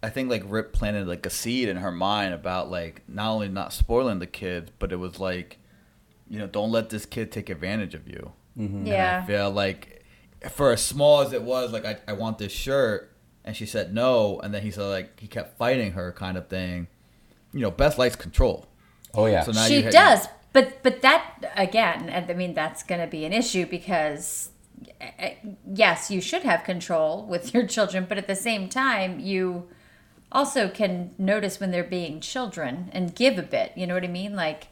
I 0.02 0.10
think 0.10 0.28
like 0.28 0.42
Rip 0.46 0.72
planted 0.74 1.08
like 1.08 1.24
a 1.24 1.30
seed 1.30 1.68
in 1.68 1.78
her 1.78 1.90
mind 1.90 2.34
about 2.34 2.70
like 2.70 3.02
not 3.08 3.30
only 3.30 3.48
not 3.48 3.72
spoiling 3.72 4.18
the 4.18 4.26
kids, 4.26 4.70
but 4.78 4.92
it 4.92 4.96
was 4.96 5.18
like, 5.18 5.58
you 6.28 6.38
know, 6.38 6.46
don't 6.46 6.70
let 6.70 6.90
this 6.90 7.06
kid 7.06 7.32
take 7.32 7.48
advantage 7.48 7.94
of 7.94 8.06
you. 8.06 8.32
Mm-hmm. 8.58 8.76
And 8.76 8.86
yeah. 8.86 9.20
I 9.22 9.26
feel 9.26 9.50
like 9.50 10.04
for 10.50 10.72
as 10.72 10.84
small 10.84 11.22
as 11.22 11.32
it 11.32 11.42
was, 11.42 11.72
like 11.72 11.86
I, 11.86 11.96
I 12.06 12.12
want 12.12 12.36
this 12.36 12.52
shirt, 12.52 13.13
and 13.44 13.56
she 13.56 13.66
said 13.66 13.94
no, 13.94 14.40
and 14.40 14.52
then 14.54 14.62
he 14.62 14.70
said 14.70 14.84
like 14.84 15.20
he 15.20 15.26
kept 15.26 15.58
fighting 15.58 15.92
her 15.92 16.12
kind 16.12 16.36
of 16.36 16.48
thing. 16.48 16.88
You 17.52 17.60
know, 17.60 17.70
Beth 17.70 17.98
likes 17.98 18.16
control. 18.16 18.66
Oh 19.12 19.26
yeah. 19.26 19.42
So 19.42 19.52
now 19.52 19.66
she 19.66 19.76
you 19.76 19.84
ha- 19.84 19.90
does 19.90 20.28
but 20.54 20.82
but 20.82 21.02
that 21.02 21.52
again 21.54 22.08
i 22.10 22.32
mean 22.32 22.54
that's 22.54 22.82
going 22.82 23.00
to 23.00 23.06
be 23.06 23.26
an 23.26 23.32
issue 23.34 23.66
because 23.66 24.48
uh, 25.02 25.28
yes 25.74 26.10
you 26.10 26.22
should 26.22 26.42
have 26.42 26.64
control 26.64 27.26
with 27.26 27.52
your 27.54 27.66
children 27.66 28.06
but 28.08 28.16
at 28.16 28.26
the 28.26 28.34
same 28.34 28.70
time 28.70 29.20
you 29.20 29.68
also 30.32 30.68
can 30.68 31.14
notice 31.18 31.60
when 31.60 31.70
they're 31.70 31.84
being 31.84 32.18
children 32.20 32.88
and 32.92 33.14
give 33.14 33.38
a 33.38 33.42
bit 33.42 33.72
you 33.76 33.86
know 33.86 33.92
what 33.92 34.04
i 34.04 34.08
mean 34.08 34.34
like 34.34 34.68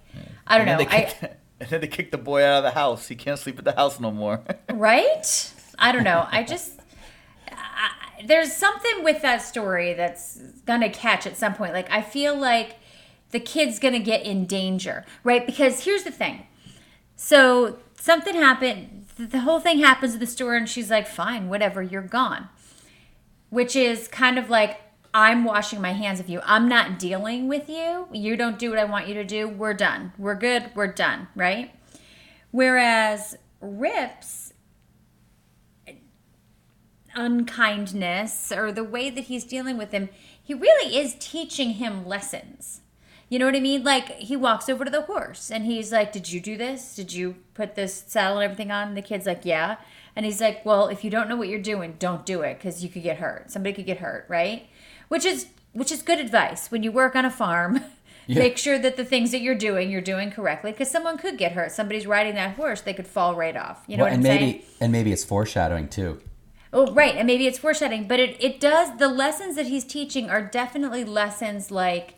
i 0.47 0.57
don't 0.57 0.67
and 0.67 0.79
know 0.79 0.85
then 0.85 0.95
I, 0.95 1.05
kicked, 1.05 1.23
and 1.61 1.69
then 1.69 1.81
they 1.83 1.88
kicked 1.88 2.12
the 2.12 2.19
boy 2.19 2.43
out 2.43 2.59
of 2.59 2.64
the 2.64 2.73
house. 2.73 3.07
He 3.07 3.14
can't 3.14 3.38
sleep 3.38 3.57
at 3.59 3.64
the 3.64 3.73
house 3.73 4.00
no 4.00 4.11
more. 4.11 4.43
right 4.73 5.52
i 5.79 5.93
don't 5.93 6.05
know 6.05 6.26
i 6.31 6.43
just 6.43 6.79
I, 6.79 6.82
there's 8.26 8.52
something 8.52 9.05
with 9.05 9.23
that 9.23 9.43
story 9.43 9.95
that's 9.95 10.38
gonna 10.67 10.91
catch 10.91 11.26
at 11.26 11.37
some 11.37 11.55
point. 11.55 11.73
Like 11.73 11.91
I 11.91 12.02
feel 12.02 12.37
like 12.37 12.76
the 13.31 13.41
kid's 13.41 13.79
gonna 13.79 14.00
get 14.00 14.25
in 14.25 14.47
danger, 14.47 15.05
right? 15.25 15.47
Because 15.47 15.85
here's 15.85 16.05
the 16.05 16.11
thing. 16.11 16.47
So 17.17 17.79
something 17.95 18.35
happened. 18.35 19.07
The 19.17 19.41
whole 19.41 19.61
thing 19.61 19.79
happens 19.79 20.14
at 20.14 20.21
the 20.21 20.26
store, 20.26 20.55
and 20.55 20.69
she's 20.69 20.91
like, 20.91 21.07
"Fine, 21.07 21.49
whatever, 21.49 21.83
you're 21.83 22.02
gone." 22.02 22.49
Which 23.50 23.76
is 23.76 24.09
kind 24.09 24.38
of 24.38 24.49
like 24.49 24.81
I'm 25.14 25.45
washing 25.45 25.81
my 25.81 25.93
hands 25.93 26.21
of 26.21 26.29
you. 26.29 26.41
I'm 26.45 26.69
not 26.69 26.99
dealing 26.99 27.49
with 27.49 27.69
you. 27.69 28.09
You 28.12 28.37
don't 28.37 28.59
do 28.59 28.71
what 28.71 28.79
I 28.79 28.85
want 28.85 29.09
you 29.09 29.14
to 29.14 29.25
do. 29.25 29.47
We're 29.47 29.75
done. 29.75 30.12
We're 30.17 30.35
good. 30.35 30.71
We're 30.75 30.87
done, 30.87 31.29
right? 31.35 31.75
Whereas 32.50 33.37
Rips 33.62 34.51
unkindness 37.14 38.52
or 38.52 38.73
the 38.73 38.85
way 38.85 39.11
that 39.11 39.25
he's 39.25 39.45
dealing 39.45 39.76
with 39.76 39.92
him, 39.92 40.09
he 40.42 40.54
really 40.54 40.97
is 40.97 41.16
teaching 41.19 41.75
him 41.75 42.07
lessons. 42.07 42.81
You 43.28 43.38
know 43.38 43.47
what 43.47 43.57
I 43.57 43.61
mean? 43.61 43.83
Like 43.83 44.11
he 44.16 44.37
walks 44.37 44.69
over 44.69 44.85
to 44.85 44.90
the 44.90 45.02
horse 45.02 45.50
and 45.50 45.64
he's 45.64 45.90
like, 45.92 46.12
"Did 46.12 46.31
you 46.31 46.40
do 46.40 46.57
this? 46.57 46.95
Did 46.95 47.12
you 47.14 47.37
put 47.54 47.75
this 47.75 48.04
saddle 48.07 48.38
and 48.38 48.45
everything 48.45 48.71
on?" 48.71 48.88
And 48.88 48.97
the 48.97 49.02
kid's 49.02 49.26
like, 49.26 49.45
"Yeah." 49.45 49.76
And 50.14 50.26
he's 50.26 50.40
like, 50.40 50.64
"Well, 50.66 50.88
if 50.88 51.02
you 51.02 51.11
don't 51.11 51.28
know 51.31 51.37
what 51.37 51.49
you're 51.49 51.59
doing, 51.62 51.95
don't 51.99 52.26
do 52.26 52.42
it 52.42 52.59
because 52.59 52.83
you 52.85 52.90
could 52.90 53.02
get 53.02 53.16
hurt. 53.19 53.50
Somebody 53.50 53.75
could 53.75 53.87
get 53.87 53.99
hurt, 53.99 54.26
right?" 54.28 54.66
Which 55.09 55.25
is 55.25 55.47
which 55.73 55.90
is 55.90 56.02
good 56.02 56.21
advice 56.21 56.71
when 56.71 56.83
you 56.83 56.92
work 56.92 57.16
on 57.16 57.25
a 57.25 57.31
farm. 57.31 57.81
Yeah. 58.28 58.38
Make 58.38 58.57
sure 58.57 58.78
that 58.78 58.97
the 58.97 59.04
things 59.04 59.33
that 59.33 59.40
you're 59.40 59.57
doing, 59.57 59.90
you're 59.90 60.00
doing 60.00 60.31
correctly 60.31 60.71
because 60.71 60.88
someone 60.88 61.19
could 61.19 61.37
get 61.37 61.52
hurt. 61.52 61.73
Somebody's 61.73 62.07
riding 62.07 62.37
that 62.37 62.54
horse, 62.54 62.81
they 62.81 62.95
could 62.95 63.09
fall 63.09 63.35
right 63.35 63.57
off. 63.57 63.83
You 63.88 63.97
know 63.97 64.04
Well, 64.04 64.12
what 64.12 64.16
and 64.16 64.25
I'm 64.25 64.33
maybe 64.33 64.52
saying? 64.52 64.62
and 64.81 64.92
maybe 64.92 65.12
it's 65.12 65.25
foreshadowing 65.25 65.88
too. 65.88 66.21
Oh, 66.73 66.93
right. 66.93 67.14
And 67.17 67.26
maybe 67.26 67.47
it's 67.47 67.59
foreshadowing, 67.59 68.09
but 68.09 68.19
it, 68.19 68.43
it 68.43 68.59
does, 68.59 68.97
the 68.97 69.09
lessons 69.09 69.57
that 69.57 69.67
he's 69.67 69.85
teaching 69.85 70.31
are 70.31 70.43
definitely 70.43 71.05
lessons 71.05 71.71
like, 71.71 72.14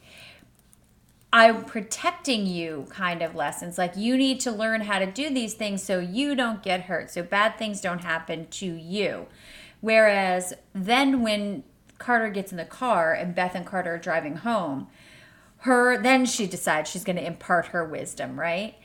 I'm 1.32 1.64
protecting 1.64 2.46
you 2.46 2.86
kind 2.90 3.20
of 3.20 3.34
lessons. 3.34 3.76
Like, 3.76 3.96
you 3.96 4.16
need 4.16 4.38
to 4.40 4.52
learn 4.52 4.82
how 4.82 5.00
to 5.00 5.06
do 5.06 5.28
these 5.30 5.54
things 5.54 5.82
so 5.82 5.98
you 5.98 6.36
don't 6.36 6.62
get 6.62 6.82
hurt, 6.82 7.10
so 7.10 7.24
bad 7.24 7.58
things 7.58 7.80
don't 7.80 8.04
happen 8.04 8.46
to 8.50 8.66
you. 8.66 9.26
Whereas 9.80 10.54
then 10.72 11.22
when 11.22 11.64
Carter 11.98 12.30
gets 12.30 12.52
in 12.52 12.56
the 12.56 12.64
car 12.64 13.12
and 13.12 13.34
Beth 13.34 13.56
and 13.56 13.66
Carter 13.66 13.94
are 13.94 13.98
driving 13.98 14.36
home, 14.36 14.86
her, 15.58 16.00
then 16.00 16.24
she 16.24 16.46
decides 16.46 16.88
she's 16.88 17.02
going 17.02 17.16
to 17.16 17.26
impart 17.26 17.66
her 17.66 17.84
wisdom, 17.84 18.38
right? 18.38 18.76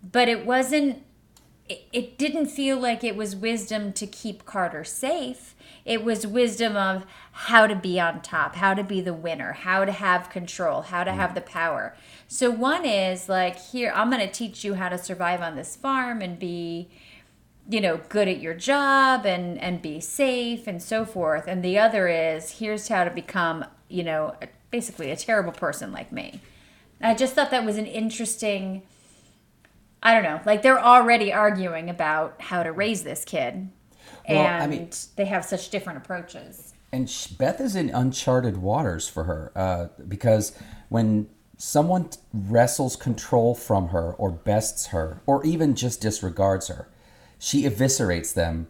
But 0.00 0.28
it 0.28 0.46
wasn't 0.46 1.02
it, 1.68 1.82
it 1.92 2.18
didn't 2.18 2.46
feel 2.46 2.78
like 2.78 3.04
it 3.04 3.16
was 3.16 3.36
wisdom 3.36 3.92
to 3.94 4.06
keep 4.06 4.46
Carter 4.46 4.84
safe. 4.84 5.54
It 5.84 6.04
was 6.04 6.26
wisdom 6.26 6.76
of 6.76 7.04
how 7.32 7.66
to 7.66 7.74
be 7.74 7.98
on 8.00 8.20
top, 8.20 8.56
how 8.56 8.74
to 8.74 8.84
be 8.84 9.00
the 9.00 9.14
winner, 9.14 9.52
how 9.52 9.84
to 9.84 9.92
have 9.92 10.30
control, 10.30 10.82
how 10.82 11.04
to 11.04 11.10
mm. 11.10 11.16
have 11.16 11.34
the 11.34 11.40
power. 11.40 11.96
So 12.26 12.50
one 12.50 12.84
is 12.84 13.28
like, 13.28 13.58
here, 13.58 13.92
I'm 13.94 14.10
going 14.10 14.26
to 14.26 14.32
teach 14.32 14.64
you 14.64 14.74
how 14.74 14.88
to 14.88 14.98
survive 14.98 15.40
on 15.40 15.56
this 15.56 15.76
farm 15.76 16.20
and 16.20 16.38
be, 16.38 16.88
you 17.68 17.80
know, 17.80 18.00
good 18.08 18.28
at 18.28 18.40
your 18.40 18.54
job 18.54 19.26
and 19.26 19.58
and 19.58 19.82
be 19.82 20.00
safe 20.00 20.66
and 20.66 20.82
so 20.82 21.04
forth. 21.04 21.46
And 21.46 21.62
the 21.62 21.78
other 21.78 22.08
is 22.08 22.58
here's 22.58 22.88
how 22.88 23.04
to 23.04 23.10
become, 23.10 23.64
you 23.88 24.02
know, 24.02 24.34
basically 24.70 25.10
a 25.10 25.16
terrible 25.16 25.52
person 25.52 25.92
like 25.92 26.12
me. 26.12 26.40
I 27.00 27.14
just 27.14 27.34
thought 27.34 27.50
that 27.50 27.64
was 27.64 27.76
an 27.78 27.86
interesting 27.86 28.82
I 30.02 30.14
don't 30.14 30.22
know. 30.22 30.40
Like 30.46 30.62
they're 30.62 30.80
already 30.80 31.32
arguing 31.32 31.90
about 31.90 32.40
how 32.40 32.62
to 32.62 32.72
raise 32.72 33.02
this 33.02 33.24
kid, 33.24 33.68
Well, 34.28 34.38
and 34.38 34.62
I 34.62 34.66
mean- 34.66 34.90
they 35.16 35.24
have 35.26 35.44
such 35.44 35.70
different 35.70 35.98
approaches. 35.98 36.74
And 36.92 37.12
Beth 37.38 37.60
is 37.60 37.76
in 37.76 37.90
uncharted 37.90 38.56
waters 38.56 39.08
for 39.08 39.24
her 39.24 39.52
uh, 39.54 39.88
because 40.06 40.56
when 40.88 41.28
someone 41.58 42.08
wrestles 42.32 42.96
control 42.96 43.54
from 43.54 43.88
her 43.88 44.12
or 44.14 44.30
bests 44.30 44.86
her 44.86 45.20
or 45.26 45.44
even 45.44 45.74
just 45.74 46.00
disregards 46.00 46.68
her, 46.68 46.88
she 47.38 47.64
eviscerates 47.64 48.32
them, 48.32 48.68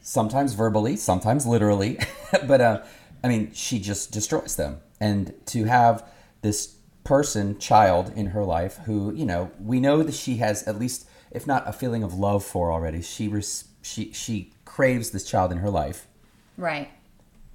sometimes 0.00 0.52
verbally, 0.52 0.96
sometimes 0.96 1.44
literally. 1.44 1.98
but 2.46 2.60
uh, 2.60 2.82
I 3.24 3.28
mean, 3.28 3.50
she 3.52 3.80
just 3.80 4.12
destroys 4.12 4.54
them. 4.54 4.78
And 5.00 5.34
to 5.46 5.64
have 5.64 6.08
this 6.42 6.75
person, 7.06 7.58
child 7.58 8.12
in 8.16 8.26
her 8.26 8.44
life 8.44 8.78
who, 8.84 9.12
you 9.14 9.24
know, 9.24 9.50
we 9.60 9.80
know 9.80 10.02
that 10.02 10.14
she 10.14 10.36
has 10.38 10.62
at 10.64 10.78
least, 10.78 11.08
if 11.30 11.46
not 11.46 11.66
a 11.68 11.72
feeling 11.72 12.02
of 12.02 12.14
love 12.14 12.44
for 12.44 12.70
already, 12.72 13.00
she, 13.00 13.28
res- 13.28 13.64
she, 13.82 14.12
she 14.12 14.52
craves 14.64 15.10
this 15.12 15.24
child 15.24 15.52
in 15.52 15.58
her 15.58 15.70
life 15.70 16.06
Right. 16.56 16.88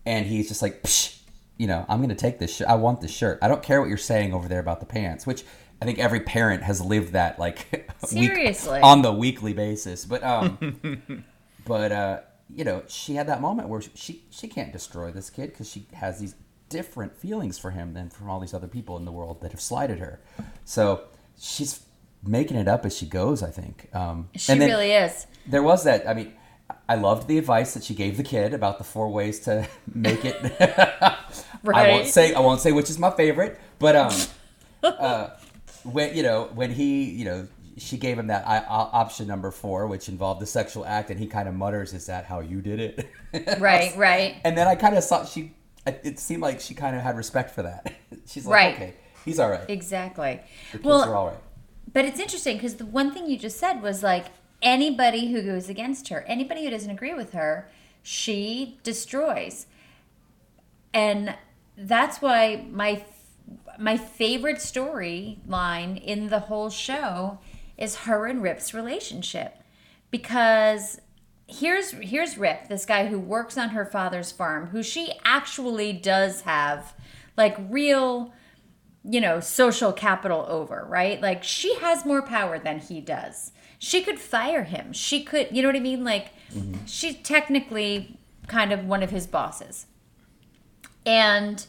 and 0.06 0.26
he's 0.26 0.48
just 0.48 0.62
like, 0.62 0.82
Psh, 0.84 1.20
you 1.58 1.68
know, 1.68 1.86
I'm 1.90 2.02
gonna 2.02 2.16
take 2.16 2.40
this. 2.40 2.56
Sh- 2.56 2.62
I 2.68 2.76
want 2.76 3.02
this 3.02 3.12
shirt. 3.12 3.38
I 3.42 3.48
don't 3.48 3.62
care 3.62 3.80
what 3.82 3.90
you're 3.90 3.98
saying 3.98 4.34
over 4.34 4.48
there 4.48 4.60
about 4.60 4.80
the 4.80 4.86
pants, 4.86 5.28
which 5.28 5.44
I 5.82 5.86
think 5.86 6.00
every 6.00 6.20
parent 6.22 6.64
has 6.64 6.80
lived 6.82 7.14
that 7.14 7.38
like 7.38 7.68
week- 8.14 8.32
Seriously. 8.32 8.80
on 8.82 9.02
the 9.04 9.12
weekly 9.14 9.54
basis. 9.54 10.06
But 10.06 10.24
um, 10.24 11.24
but 11.66 11.92
uh, 11.92 12.20
you 12.54 12.64
know, 12.64 12.84
she 12.88 13.16
had 13.16 13.28
that 13.28 13.42
moment 13.42 13.68
where 13.70 13.82
she 13.94 14.24
she 14.32 14.48
can't 14.48 14.72
destroy 14.72 15.12
this 15.12 15.30
kid 15.30 15.52
because 15.52 15.70
she 15.70 15.86
has 15.94 16.20
these 16.20 16.36
different 16.72 17.16
feelings 17.16 17.60
for 17.60 17.72
him 17.72 17.94
than 17.94 18.10
from 18.10 18.30
all 18.30 18.40
these 18.40 18.54
other 18.54 18.68
people 18.78 18.98
in 18.98 19.06
the 19.06 19.12
world 19.12 19.42
that 19.42 19.52
have 19.52 19.62
slighted 19.62 20.00
her. 20.00 20.20
So 20.66 20.84
she's 21.40 21.86
making 22.24 22.58
it 22.58 22.68
up 22.68 22.86
as 22.86 22.98
she 22.98 23.06
goes. 23.06 23.44
I 23.44 23.52
think. 23.52 23.90
Um, 23.94 24.30
She 24.36 24.54
really 24.58 24.92
is. 24.92 25.28
there 25.48 25.64
was 25.64 25.84
that. 25.84 26.08
I 26.08 26.14
mean, 26.14 26.34
I 26.88 26.96
loved 26.96 27.28
the 27.28 27.38
advice 27.38 27.74
that 27.76 27.84
she 27.84 27.94
gave 27.94 28.18
the 28.18 28.24
kid 28.24 28.54
about 28.54 28.78
the 28.78 28.84
four 28.84 29.10
ways 29.10 29.40
to 29.42 29.68
make 29.94 30.24
it. 30.26 30.36
I 30.62 31.90
won't 31.92 32.08
say 32.08 32.34
I 32.34 32.40
won't 32.40 32.60
say 32.62 32.72
which 32.72 32.90
is 32.90 32.98
my 32.98 33.12
favorite, 33.12 33.60
but 33.80 33.96
um, 33.96 34.14
uh, 34.84 35.28
when 35.84 36.16
you 36.16 36.24
know 36.24 36.50
when 36.54 36.72
he 36.72 37.04
you 37.12 37.26
know 37.26 37.48
she 37.78 37.98
gave 37.98 38.20
him 38.20 38.28
that 38.28 38.48
I, 38.48 38.60
o- 38.60 38.90
option 38.94 39.28
number 39.28 39.50
four, 39.50 39.88
which 39.88 40.10
involved 40.10 40.42
the 40.42 40.46
sexual 40.46 40.86
act, 40.86 41.10
and 41.10 41.20
he 41.20 41.28
kind 41.28 41.48
of 41.48 41.56
mutters, 41.56 41.94
"Is 41.94 42.06
that 42.08 42.26
how 42.26 42.40
you 42.42 42.62
did 42.62 42.80
it?" 42.80 43.10
Right. 43.60 43.96
Right. 43.96 44.36
And 44.44 44.58
then 44.58 44.68
I 44.68 44.76
kind 44.76 44.96
of 44.98 45.04
saw 45.04 45.24
she. 45.26 45.54
It 45.86 46.20
seemed 46.20 46.42
like 46.42 46.60
she 46.60 46.74
kind 46.74 46.96
of 46.96 47.02
had 47.02 47.18
respect 47.18 47.52
for 47.52 47.64
that. 47.64 47.94
She's 48.28 48.46
like, 48.46 48.54
Right. 48.54 48.76
"Okay, 48.76 48.94
he's 49.26 49.40
all 49.40 49.50
right. 49.50 49.68
Exactly. 49.70 50.40
The 50.72 50.78
kids 50.78 50.86
Well, 50.86 51.04
are 51.04 51.16
all 51.16 51.28
right." 51.28 51.38
But 51.92 52.06
it's 52.06 52.20
interesting 52.20 52.58
because 52.58 52.76
the 52.76 52.86
one 52.86 53.12
thing 53.12 53.28
you 53.28 53.38
just 53.38 53.58
said 53.60 53.82
was 53.82 54.04
like 54.04 54.28
anybody 54.62 55.32
who 55.32 55.42
goes 55.42 55.70
against 55.70 56.10
her, 56.10 56.22
anybody 56.28 56.64
who 56.64 56.70
doesn't 56.70 56.92
agree 56.92 57.14
with 57.14 57.34
her, 57.34 57.70
she 58.04 58.80
destroys. 58.84 59.66
And 60.94 61.36
that's 61.78 62.22
why 62.22 62.66
my 62.70 63.04
my 63.80 63.98
favorite 63.98 64.58
storyline 64.58 66.02
in 66.02 66.30
the 66.30 66.42
whole 66.42 66.70
show 66.70 67.40
is 67.78 67.96
her 67.98 68.28
and 68.28 68.42
Rip's 68.44 68.74
relationship 68.74 69.58
because 70.12 71.00
here's 71.52 71.92
here's 71.92 72.38
Rip, 72.38 72.68
this 72.68 72.86
guy 72.86 73.08
who 73.08 73.20
works 73.20 73.58
on 73.58 73.70
her 73.70 73.86
father's 73.86 74.32
farm, 74.32 74.68
who 74.68 74.82
she 74.82 75.14
actually 75.26 75.94
does 75.94 76.42
have 76.42 76.94
like 77.38 77.58
real 77.70 78.34
you 79.04 79.20
know, 79.20 79.40
social 79.40 79.92
capital 79.92 80.46
over, 80.48 80.86
right? 80.88 81.22
Like 81.22 81.44
she 81.44 81.76
has 81.76 82.06
more 82.06 82.22
power 82.22 82.60
than 82.60 82.80
he 82.80 83.02
does. 83.02 83.52
She 83.80 84.04
could 84.04 84.20
fire 84.20 84.64
him. 84.64 84.94
She 84.94 85.24
could, 85.24 85.48
you 85.52 85.62
know 85.62 85.70
what 85.70 85.76
I 85.76 85.80
mean? 85.80 86.04
Like 86.04 86.30
mm-hmm. 86.54 86.86
she's 86.86 87.16
technically 87.18 88.20
kind 88.48 88.72
of 88.72 88.86
one 88.86 89.02
of 89.02 89.10
his 89.10 89.26
bosses. 89.26 89.88
And 91.04 91.66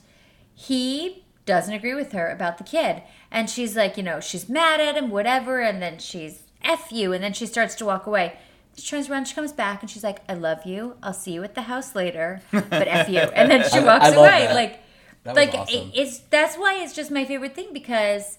he 0.55 1.25
doesn't 1.47 1.73
agree 1.73 1.95
with 1.95 2.13
her 2.13 2.31
about 2.31 2.59
the 2.59 2.65
kid. 2.65 3.03
And 3.31 3.49
she's 3.49 3.77
like, 3.77 3.97
you 3.97 4.03
know, 4.03 4.21
she's 4.21 4.49
mad 4.49 4.81
at 4.81 4.97
him, 4.97 5.09
whatever. 5.11 5.63
And 5.63 5.81
then 5.81 5.99
she's 5.99 6.43
F 6.63 6.93
you. 6.93 7.15
And 7.15 7.25
then 7.25 7.33
she 7.33 7.47
starts 7.47 7.75
to 7.77 7.87
walk 7.87 8.07
away. 8.07 8.37
She 8.77 8.89
turns 8.89 9.11
around, 9.11 9.27
she 9.29 9.35
comes 9.35 9.53
back, 9.53 9.83
and 9.83 9.91
she's 9.91 10.03
like, 10.05 10.21
I 10.29 10.35
love 10.35 10.65
you. 10.65 10.97
I'll 11.03 11.13
see 11.13 11.33
you 11.33 11.43
at 11.45 11.55
the 11.55 11.63
house 11.63 11.95
later, 11.95 12.41
but 12.51 12.89
F 12.89 13.09
you. 13.09 13.19
And 13.19 13.51
then 13.51 13.69
she 13.69 13.79
I- 13.79 13.85
walks 13.85 14.07
I 14.07 14.15
away. 14.15 14.47
that. 14.47 14.55
Like, 14.55 14.81
That 15.25 15.37
like 15.37 15.55
awesome. 15.55 15.75
it, 15.75 15.91
it's 15.95 16.19
that's 16.31 16.57
why 16.57 16.83
it's 16.83 16.95
just 16.95 17.11
my 17.11 17.25
favorite 17.25 17.55
thing 17.55 17.73
because 17.73 18.39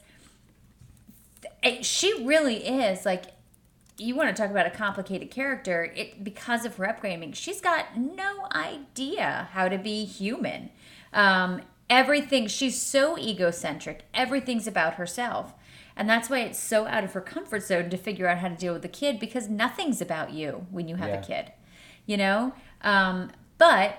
it, 1.62 1.86
she 1.86 2.26
really 2.26 2.66
is 2.68 3.06
like 3.06 3.26
you 3.98 4.16
want 4.16 4.36
to 4.36 4.42
talk 4.42 4.50
about 4.52 4.66
a 4.66 4.70
complicated 4.72 5.30
character 5.32 5.84
it 5.96 6.24
because 6.24 6.66
of 6.66 6.76
her 6.78 6.90
upbringing 6.90 7.32
she's 7.32 7.62
got 7.62 7.96
no 7.98 8.48
idea 8.52 9.48
how 9.54 9.70
to 9.70 9.78
be 9.78 10.04
human 10.04 10.70
um, 11.14 11.62
everything 11.90 12.48
she's 12.48 12.82
so 12.82 13.18
egocentric 13.18 14.04
everything's 14.14 14.68
about 14.68 14.96
herself 14.96 15.54
and 15.96 16.10
that's 16.10 16.30
why 16.30 16.40
it's 16.40 16.60
so 16.60 16.88
out 16.88 17.04
of 17.04 17.14
her 17.14 17.22
comfort 17.22 17.64
zone 17.64 17.90
to 17.90 17.98
figure 17.98 18.28
out 18.28 18.40
how 18.40 18.48
to 18.50 18.56
deal 18.56 18.74
with 18.74 18.82
the 18.82 18.88
kid 18.88 19.20
because 19.20 19.48
nothing's 19.50 20.02
about 20.02 20.32
you 20.32 20.66
when 20.72 20.88
you 20.88 20.96
have 20.96 21.10
Yeah. 21.10 21.20
a 21.20 21.24
kid 21.24 21.52
you 22.06 22.18
know 22.18 22.54
um, 22.82 23.32
but 23.58 23.98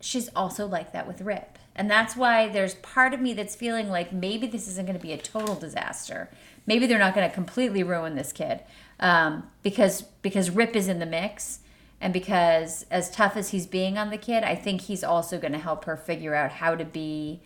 she's 0.00 0.28
also 0.36 0.66
like 0.66 0.92
that 0.92 1.06
with 1.06 1.20
Rip. 1.20 1.58
And 1.74 1.90
that's 1.90 2.14
why 2.16 2.48
there's 2.48 2.74
part 2.74 3.14
of 3.14 3.20
me 3.20 3.32
that's 3.34 3.56
feeling 3.56 3.88
like 3.88 4.12
maybe 4.12 4.46
this 4.46 4.68
isn't 4.68 4.84
going 4.86 4.98
to 4.98 5.02
be 5.02 5.12
a 5.12 5.16
total 5.18 5.54
disaster. 5.54 6.28
Maybe 6.66 6.86
they're 6.86 6.98
not 6.98 7.14
going 7.14 7.28
to 7.28 7.34
completely 7.34 7.82
ruin 7.82 8.14
this 8.14 8.30
kid 8.32 8.60
um, 9.00 9.48
because 9.62 10.02
because 10.20 10.50
Rip 10.50 10.76
is 10.76 10.86
in 10.86 10.98
the 10.98 11.06
mix 11.06 11.60
And 12.00 12.12
because 12.12 12.84
as 12.90 13.10
tough 13.10 13.36
as 13.36 13.50
he's 13.50 13.66
being 13.66 13.96
on 13.96 14.10
the 14.10 14.18
kid, 14.18 14.44
I 14.44 14.54
think 14.54 14.82
he's 14.82 15.02
also 15.04 15.38
going 15.38 15.52
to 15.52 15.58
help 15.58 15.84
her 15.86 15.96
figure 15.96 16.34
out 16.34 16.50
how 16.52 16.74
to 16.74 16.84
be, 16.84 17.40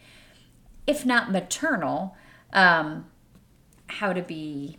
if 0.87 1.07
not 1.07 1.31
maternal, 1.31 2.16
um, 2.52 3.07
how 3.88 4.12
to 4.12 4.23
be 4.23 4.78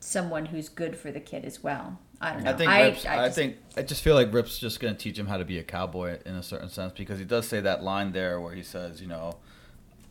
someone 0.00 0.46
who's 0.46 0.68
good 0.68 0.96
for 0.96 1.10
the 1.10 1.20
kid 1.20 1.44
as 1.44 1.62
well. 1.62 1.98
I 2.20 2.32
don't 2.32 2.44
know. 2.44 2.50
I 2.50 2.54
think 2.56 2.70
Rips, 2.70 3.06
I, 3.06 3.16
just- 3.26 3.36
think 3.36 3.56
I 3.76 3.82
just 3.82 4.02
feel 4.02 4.14
like 4.14 4.32
Rip's 4.32 4.58
just 4.58 4.80
gonna 4.80 4.94
teach 4.94 5.18
him 5.18 5.26
how 5.26 5.36
to 5.36 5.44
be 5.44 5.58
a 5.58 5.62
cowboy 5.62 6.18
in 6.26 6.34
a 6.34 6.42
certain 6.42 6.68
sense 6.68 6.92
because 6.96 7.18
he 7.18 7.24
does 7.24 7.46
say 7.46 7.60
that 7.60 7.82
line 7.82 8.12
there 8.12 8.40
where 8.40 8.54
he 8.54 8.62
says, 8.62 9.00
you 9.00 9.06
know, 9.06 9.36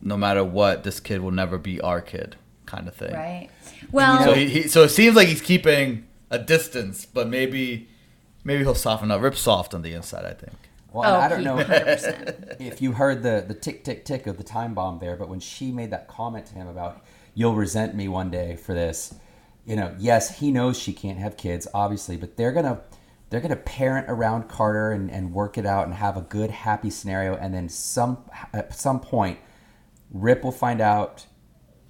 no 0.00 0.16
matter 0.16 0.42
what, 0.44 0.84
this 0.84 1.00
kid 1.00 1.20
will 1.20 1.30
never 1.32 1.58
be 1.58 1.80
our 1.80 2.00
kid, 2.00 2.36
kind 2.66 2.88
of 2.88 2.94
thing. 2.94 3.12
right. 3.12 3.48
Well, 3.92 4.24
So 4.24 4.32
he, 4.34 4.48
he 4.48 4.62
so 4.68 4.82
it 4.84 4.88
seems 4.90 5.16
like 5.16 5.28
he's 5.28 5.42
keeping 5.42 6.06
a 6.30 6.38
distance, 6.38 7.04
but 7.06 7.28
maybe 7.28 7.88
maybe 8.44 8.62
he'll 8.62 8.74
soften 8.74 9.10
up. 9.10 9.20
Rip's 9.20 9.40
soft 9.40 9.74
on 9.74 9.82
the 9.82 9.92
inside, 9.92 10.24
I 10.24 10.32
think. 10.34 10.54
Well, 10.92 11.14
oh, 11.14 11.18
I 11.20 11.28
don't 11.28 11.40
he- 11.40 11.44
know 11.44 11.56
100%. 11.58 12.56
if 12.60 12.80
you 12.80 12.92
heard 12.92 13.22
the 13.22 13.44
the 13.46 13.54
tick 13.54 13.84
tick 13.84 14.04
tick 14.06 14.26
of 14.26 14.38
the 14.38 14.44
time 14.44 14.72
bomb 14.72 14.98
there, 14.98 15.16
but 15.16 15.28
when 15.28 15.40
she 15.40 15.72
made 15.72 15.90
that 15.90 16.08
comment 16.08 16.46
to 16.46 16.54
him 16.54 16.68
about 16.68 17.04
you'll 17.38 17.54
resent 17.54 17.94
me 17.94 18.08
one 18.08 18.32
day 18.32 18.56
for 18.56 18.74
this, 18.74 19.14
you 19.64 19.76
know, 19.76 19.94
yes, 19.96 20.40
he 20.40 20.50
knows 20.50 20.76
she 20.76 20.92
can't 20.92 21.18
have 21.18 21.36
kids, 21.36 21.68
obviously, 21.72 22.16
but 22.16 22.36
they're 22.36 22.50
gonna 22.50 22.80
they're 23.30 23.40
gonna 23.40 23.54
parent 23.54 24.06
around 24.08 24.48
Carter 24.48 24.90
and, 24.90 25.08
and 25.08 25.32
work 25.32 25.56
it 25.56 25.64
out 25.64 25.86
and 25.86 25.94
have 25.94 26.16
a 26.16 26.20
good 26.20 26.50
happy 26.50 26.90
scenario, 26.90 27.36
and 27.36 27.54
then 27.54 27.68
some 27.68 28.24
at 28.52 28.74
some 28.74 28.98
point, 28.98 29.38
Rip 30.10 30.42
will 30.42 30.50
find 30.50 30.80
out 30.80 31.26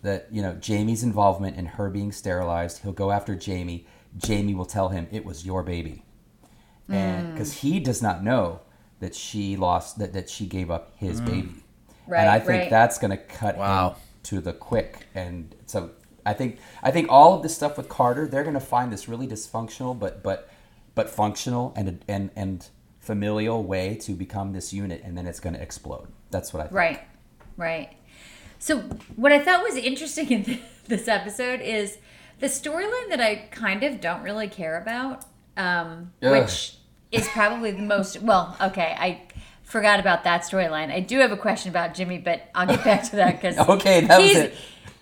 that 0.02 0.28
you 0.30 0.42
know 0.42 0.52
Jamie's 0.52 1.02
involvement 1.02 1.56
in 1.56 1.64
her 1.64 1.88
being 1.88 2.12
sterilized. 2.12 2.82
He'll 2.82 2.92
go 2.92 3.10
after 3.10 3.34
Jamie. 3.34 3.86
Jamie 4.18 4.54
will 4.54 4.66
tell 4.66 4.90
him 4.90 5.08
it 5.10 5.24
was 5.24 5.46
your 5.46 5.62
baby, 5.62 6.04
and 6.90 7.28
mm. 7.28 7.32
because 7.32 7.54
he 7.54 7.80
does 7.80 8.02
not 8.02 8.22
know 8.22 8.60
that 9.00 9.14
she 9.14 9.56
lost 9.56 9.98
that, 9.98 10.12
that 10.12 10.28
she 10.28 10.44
gave 10.44 10.70
up 10.70 10.92
his 10.96 11.22
mm. 11.22 11.26
baby, 11.26 11.54
Right, 12.06 12.20
and 12.20 12.28
I 12.28 12.38
think 12.38 12.62
right. 12.62 12.70
that's 12.70 12.98
going 12.98 13.12
to 13.12 13.16
cut 13.16 13.56
Wow. 13.56 13.90
him 13.90 13.96
to 14.28 14.40
the 14.40 14.52
quick. 14.52 15.06
And 15.14 15.54
so 15.66 15.90
I 16.24 16.32
think 16.32 16.58
I 16.82 16.90
think 16.90 17.08
all 17.10 17.34
of 17.34 17.42
this 17.42 17.54
stuff 17.54 17.76
with 17.76 17.88
Carter, 17.88 18.26
they're 18.26 18.42
going 18.42 18.54
to 18.54 18.60
find 18.60 18.92
this 18.92 19.08
really 19.08 19.26
dysfunctional 19.26 19.98
but 19.98 20.22
but 20.22 20.50
but 20.94 21.08
functional 21.08 21.72
and 21.76 22.04
and 22.08 22.30
and 22.36 22.68
familial 23.08 23.62
way 23.62 23.94
to 23.94 24.12
become 24.12 24.52
this 24.52 24.70
unit, 24.70 25.00
and 25.02 25.16
then 25.16 25.26
it's 25.26 25.40
going 25.40 25.54
to 25.54 25.62
explode. 25.62 26.08
That's 26.30 26.52
what 26.52 26.60
I 26.60 26.64
think. 26.64 26.74
Right, 26.74 27.00
right. 27.56 27.96
So, 28.58 28.80
what 29.16 29.32
I 29.32 29.38
thought 29.38 29.62
was 29.62 29.76
interesting 29.76 30.30
in 30.30 30.60
this 30.88 31.08
episode 31.08 31.62
is 31.62 31.96
the 32.40 32.48
storyline 32.48 33.08
that 33.08 33.20
I 33.20 33.48
kind 33.50 33.82
of 33.82 34.02
don't 34.02 34.22
really 34.22 34.48
care 34.48 34.78
about, 34.78 35.24
um, 35.56 36.12
which 36.20 36.76
is 37.10 37.26
probably 37.28 37.70
the 37.70 37.82
most. 37.82 38.20
Well, 38.20 38.54
okay, 38.60 38.94
I 38.98 39.22
forgot 39.68 40.00
about 40.00 40.24
that 40.24 40.42
storyline. 40.42 40.90
I 40.90 41.00
do 41.00 41.18
have 41.18 41.30
a 41.30 41.36
question 41.36 41.70
about 41.70 41.94
Jimmy, 41.94 42.18
but 42.18 42.48
I'll 42.54 42.66
get 42.66 42.82
back 42.82 43.02
to 43.10 43.16
that 43.16 43.40
because 43.40 43.58
Okay, 43.68 44.00
that 44.00 44.18
was 44.18 44.26
he's, 44.26 44.36
it. 44.36 44.54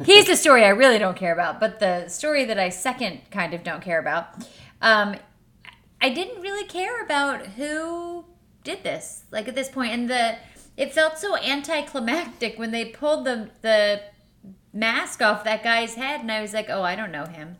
he's 0.04 0.26
the 0.26 0.36
story 0.36 0.64
I 0.64 0.70
really 0.70 0.98
don't 0.98 1.16
care 1.16 1.32
about, 1.32 1.60
but 1.60 1.78
the 1.78 2.08
story 2.08 2.44
that 2.46 2.58
I 2.58 2.70
second 2.70 3.20
kind 3.30 3.54
of 3.54 3.62
don't 3.62 3.80
care 3.80 4.00
about. 4.00 4.44
Um, 4.82 5.14
I 6.00 6.10
didn't 6.10 6.42
really 6.42 6.66
care 6.66 7.02
about 7.02 7.46
who 7.46 8.24
did 8.64 8.82
this. 8.82 9.24
Like 9.30 9.46
at 9.46 9.54
this 9.54 9.68
point, 9.68 9.92
and 9.92 10.10
the 10.10 10.36
it 10.76 10.92
felt 10.92 11.18
so 11.18 11.36
anticlimactic 11.36 12.58
when 12.58 12.72
they 12.72 12.86
pulled 12.86 13.24
the 13.24 13.50
the 13.62 14.02
mask 14.72 15.22
off 15.22 15.44
that 15.44 15.62
guy's 15.62 15.94
head, 15.94 16.20
and 16.20 16.30
I 16.30 16.42
was 16.42 16.52
like, 16.52 16.68
oh, 16.68 16.82
I 16.82 16.96
don't 16.96 17.12
know 17.12 17.24
him. 17.24 17.56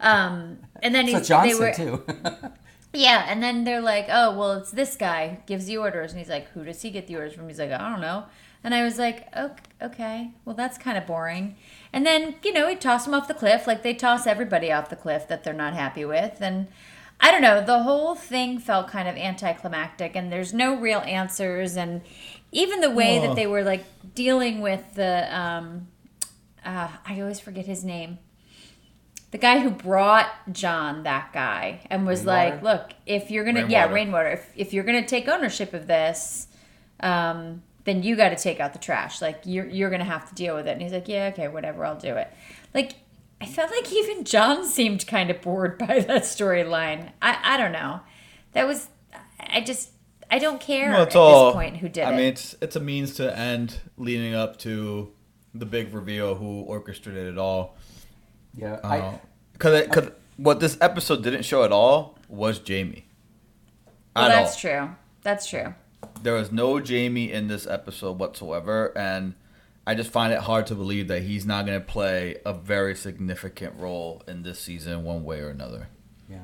Um, 0.00 0.58
and 0.82 0.94
then 0.94 1.06
John 1.24 1.46
they 1.46 1.54
were 1.54 1.72
too. 1.72 2.04
yeah, 2.92 3.26
and 3.28 3.42
then 3.42 3.64
they're 3.64 3.80
like, 3.80 4.06
oh, 4.10 4.36
well, 4.36 4.52
it's 4.52 4.70
this 4.70 4.96
guy 4.96 5.40
gives 5.46 5.66
the 5.66 5.76
orders, 5.76 6.12
and 6.12 6.18
he's 6.18 6.30
like, 6.30 6.48
who 6.52 6.64
does 6.64 6.80
he 6.82 6.90
get 6.90 7.06
the 7.06 7.16
orders 7.16 7.34
from? 7.34 7.48
He's 7.48 7.58
like, 7.58 7.70
I 7.70 7.90
don't 7.90 8.00
know. 8.00 8.24
And 8.64 8.74
I 8.74 8.82
was 8.82 8.98
like, 8.98 9.28
"Ok- 9.36 9.60
okay, 9.80 10.32
well, 10.44 10.56
that's 10.56 10.78
kind 10.78 10.98
of 10.98 11.06
boring. 11.06 11.56
And 11.92 12.04
then, 12.04 12.34
you 12.42 12.52
know, 12.52 12.68
he 12.68 12.74
tossed 12.74 13.06
him 13.06 13.14
off 13.14 13.28
the 13.28 13.34
cliff 13.34 13.66
like 13.66 13.82
they 13.82 13.94
toss 13.94 14.26
everybody 14.26 14.72
off 14.72 14.90
the 14.90 14.96
cliff 14.96 15.28
that 15.28 15.44
they're 15.44 15.52
not 15.54 15.74
happy 15.74 16.04
with. 16.04 16.38
And 16.40 16.66
I 17.20 17.30
don't 17.30 17.42
know, 17.42 17.64
the 17.64 17.84
whole 17.84 18.14
thing 18.14 18.58
felt 18.58 18.88
kind 18.88 19.08
of 19.08 19.16
anticlimactic, 19.16 20.16
and 20.16 20.32
there's 20.32 20.52
no 20.52 20.74
real 20.74 21.00
answers. 21.00 21.76
And 21.76 22.02
even 22.50 22.80
the 22.80 22.90
way 22.90 23.18
that 23.20 23.36
they 23.36 23.46
were 23.46 23.62
like 23.62 23.84
dealing 24.14 24.60
with 24.60 24.94
the, 24.94 25.28
um, 25.36 25.88
uh, 26.64 26.88
I 27.06 27.20
always 27.20 27.38
forget 27.40 27.66
his 27.66 27.84
name. 27.84 28.18
The 29.30 29.38
guy 29.38 29.58
who 29.58 29.70
brought 29.70 30.26
John, 30.52 31.02
that 31.02 31.32
guy, 31.34 31.80
and 31.90 32.06
was 32.06 32.24
like, 32.24 32.62
"Look, 32.62 32.92
if 33.04 33.30
you're 33.30 33.44
gonna, 33.44 33.66
yeah, 33.68 33.82
Rainwater. 33.90 33.94
rainwater. 33.94 34.28
If, 34.30 34.50
if 34.56 34.72
you're 34.72 34.84
gonna 34.84 35.06
take 35.06 35.28
ownership 35.28 35.74
of 35.74 35.86
this, 35.86 36.48
um, 37.00 37.62
then 37.84 38.02
you 38.02 38.16
got 38.16 38.30
to 38.30 38.36
take 38.36 38.58
out 38.60 38.72
the 38.72 38.78
trash. 38.78 39.20
Like 39.20 39.40
you're 39.44 39.66
you're 39.66 39.90
gonna 39.90 40.04
have 40.04 40.28
to 40.30 40.34
deal 40.34 40.54
with 40.54 40.66
it." 40.66 40.72
And 40.72 40.82
he's 40.82 40.92
like, 40.92 41.08
"Yeah, 41.08 41.30
okay, 41.32 41.48
whatever, 41.48 41.84
I'll 41.84 41.98
do 41.98 42.14
it." 42.16 42.28
Like 42.74 42.94
I 43.40 43.46
felt 43.46 43.70
like 43.70 43.92
even 43.92 44.24
John 44.24 44.64
seemed 44.68 45.06
kind 45.06 45.30
of 45.30 45.40
bored 45.42 45.78
by 45.78 46.00
that 46.00 46.22
storyline. 46.22 47.10
I 47.20 47.38
I 47.42 47.56
don't 47.58 47.72
know. 47.72 48.00
That 48.52 48.66
was 48.66 48.88
I 49.38 49.60
just 49.60 49.90
I 50.30 50.38
don't 50.38 50.60
care 50.60 50.90
Well, 50.92 51.02
at 51.02 51.16
all. 51.16 51.46
this 51.46 51.54
point 51.54 51.76
who 51.78 51.88
did 51.88 52.04
I 52.04 52.10
it. 52.10 52.12
I 52.14 52.16
mean, 52.16 52.26
it's 52.26 52.54
it's 52.62 52.76
a 52.76 52.80
means 52.80 53.14
to 53.16 53.36
end 53.38 53.80
leading 53.96 54.34
up 54.34 54.58
to 54.60 55.12
the 55.54 55.66
big 55.66 55.92
reveal 55.94 56.34
who 56.34 56.62
orchestrated 56.62 57.26
it 57.26 57.38
all. 57.38 57.76
Yeah, 58.58 58.80
I, 58.84 58.98
Uh, 58.98 59.18
Because 59.52 59.82
because 59.86 60.10
what 60.36 60.60
this 60.60 60.76
episode 60.80 61.22
didn't 61.22 61.42
show 61.44 61.64
at 61.64 61.72
all 61.72 62.18
was 62.28 62.58
Jamie. 62.58 63.06
well, 64.14 64.26
At 64.26 64.28
that's 64.28 64.54
all. 64.54 64.60
true. 64.60 64.90
That's 65.22 65.48
true. 65.48 65.74
There 66.22 66.34
was 66.34 66.50
no 66.52 66.80
Jamie 66.80 67.32
in 67.32 67.48
this 67.48 67.66
episode 67.66 68.18
whatsoever, 68.18 68.92
and 68.96 69.34
I 69.86 69.94
just 69.94 70.10
find 70.10 70.32
it 70.32 70.40
hard 70.40 70.66
to 70.68 70.74
believe 70.74 71.08
that 71.08 71.22
he's 71.22 71.44
not 71.46 71.66
going 71.66 71.78
to 71.80 71.84
play 71.86 72.36
a 72.44 72.52
very 72.52 72.94
significant 72.94 73.74
role 73.78 74.22
in 74.28 74.42
this 74.42 74.60
season, 74.60 75.02
one 75.04 75.24
way 75.24 75.40
or 75.40 75.48
another. 75.50 75.88
yeah. 76.28 76.38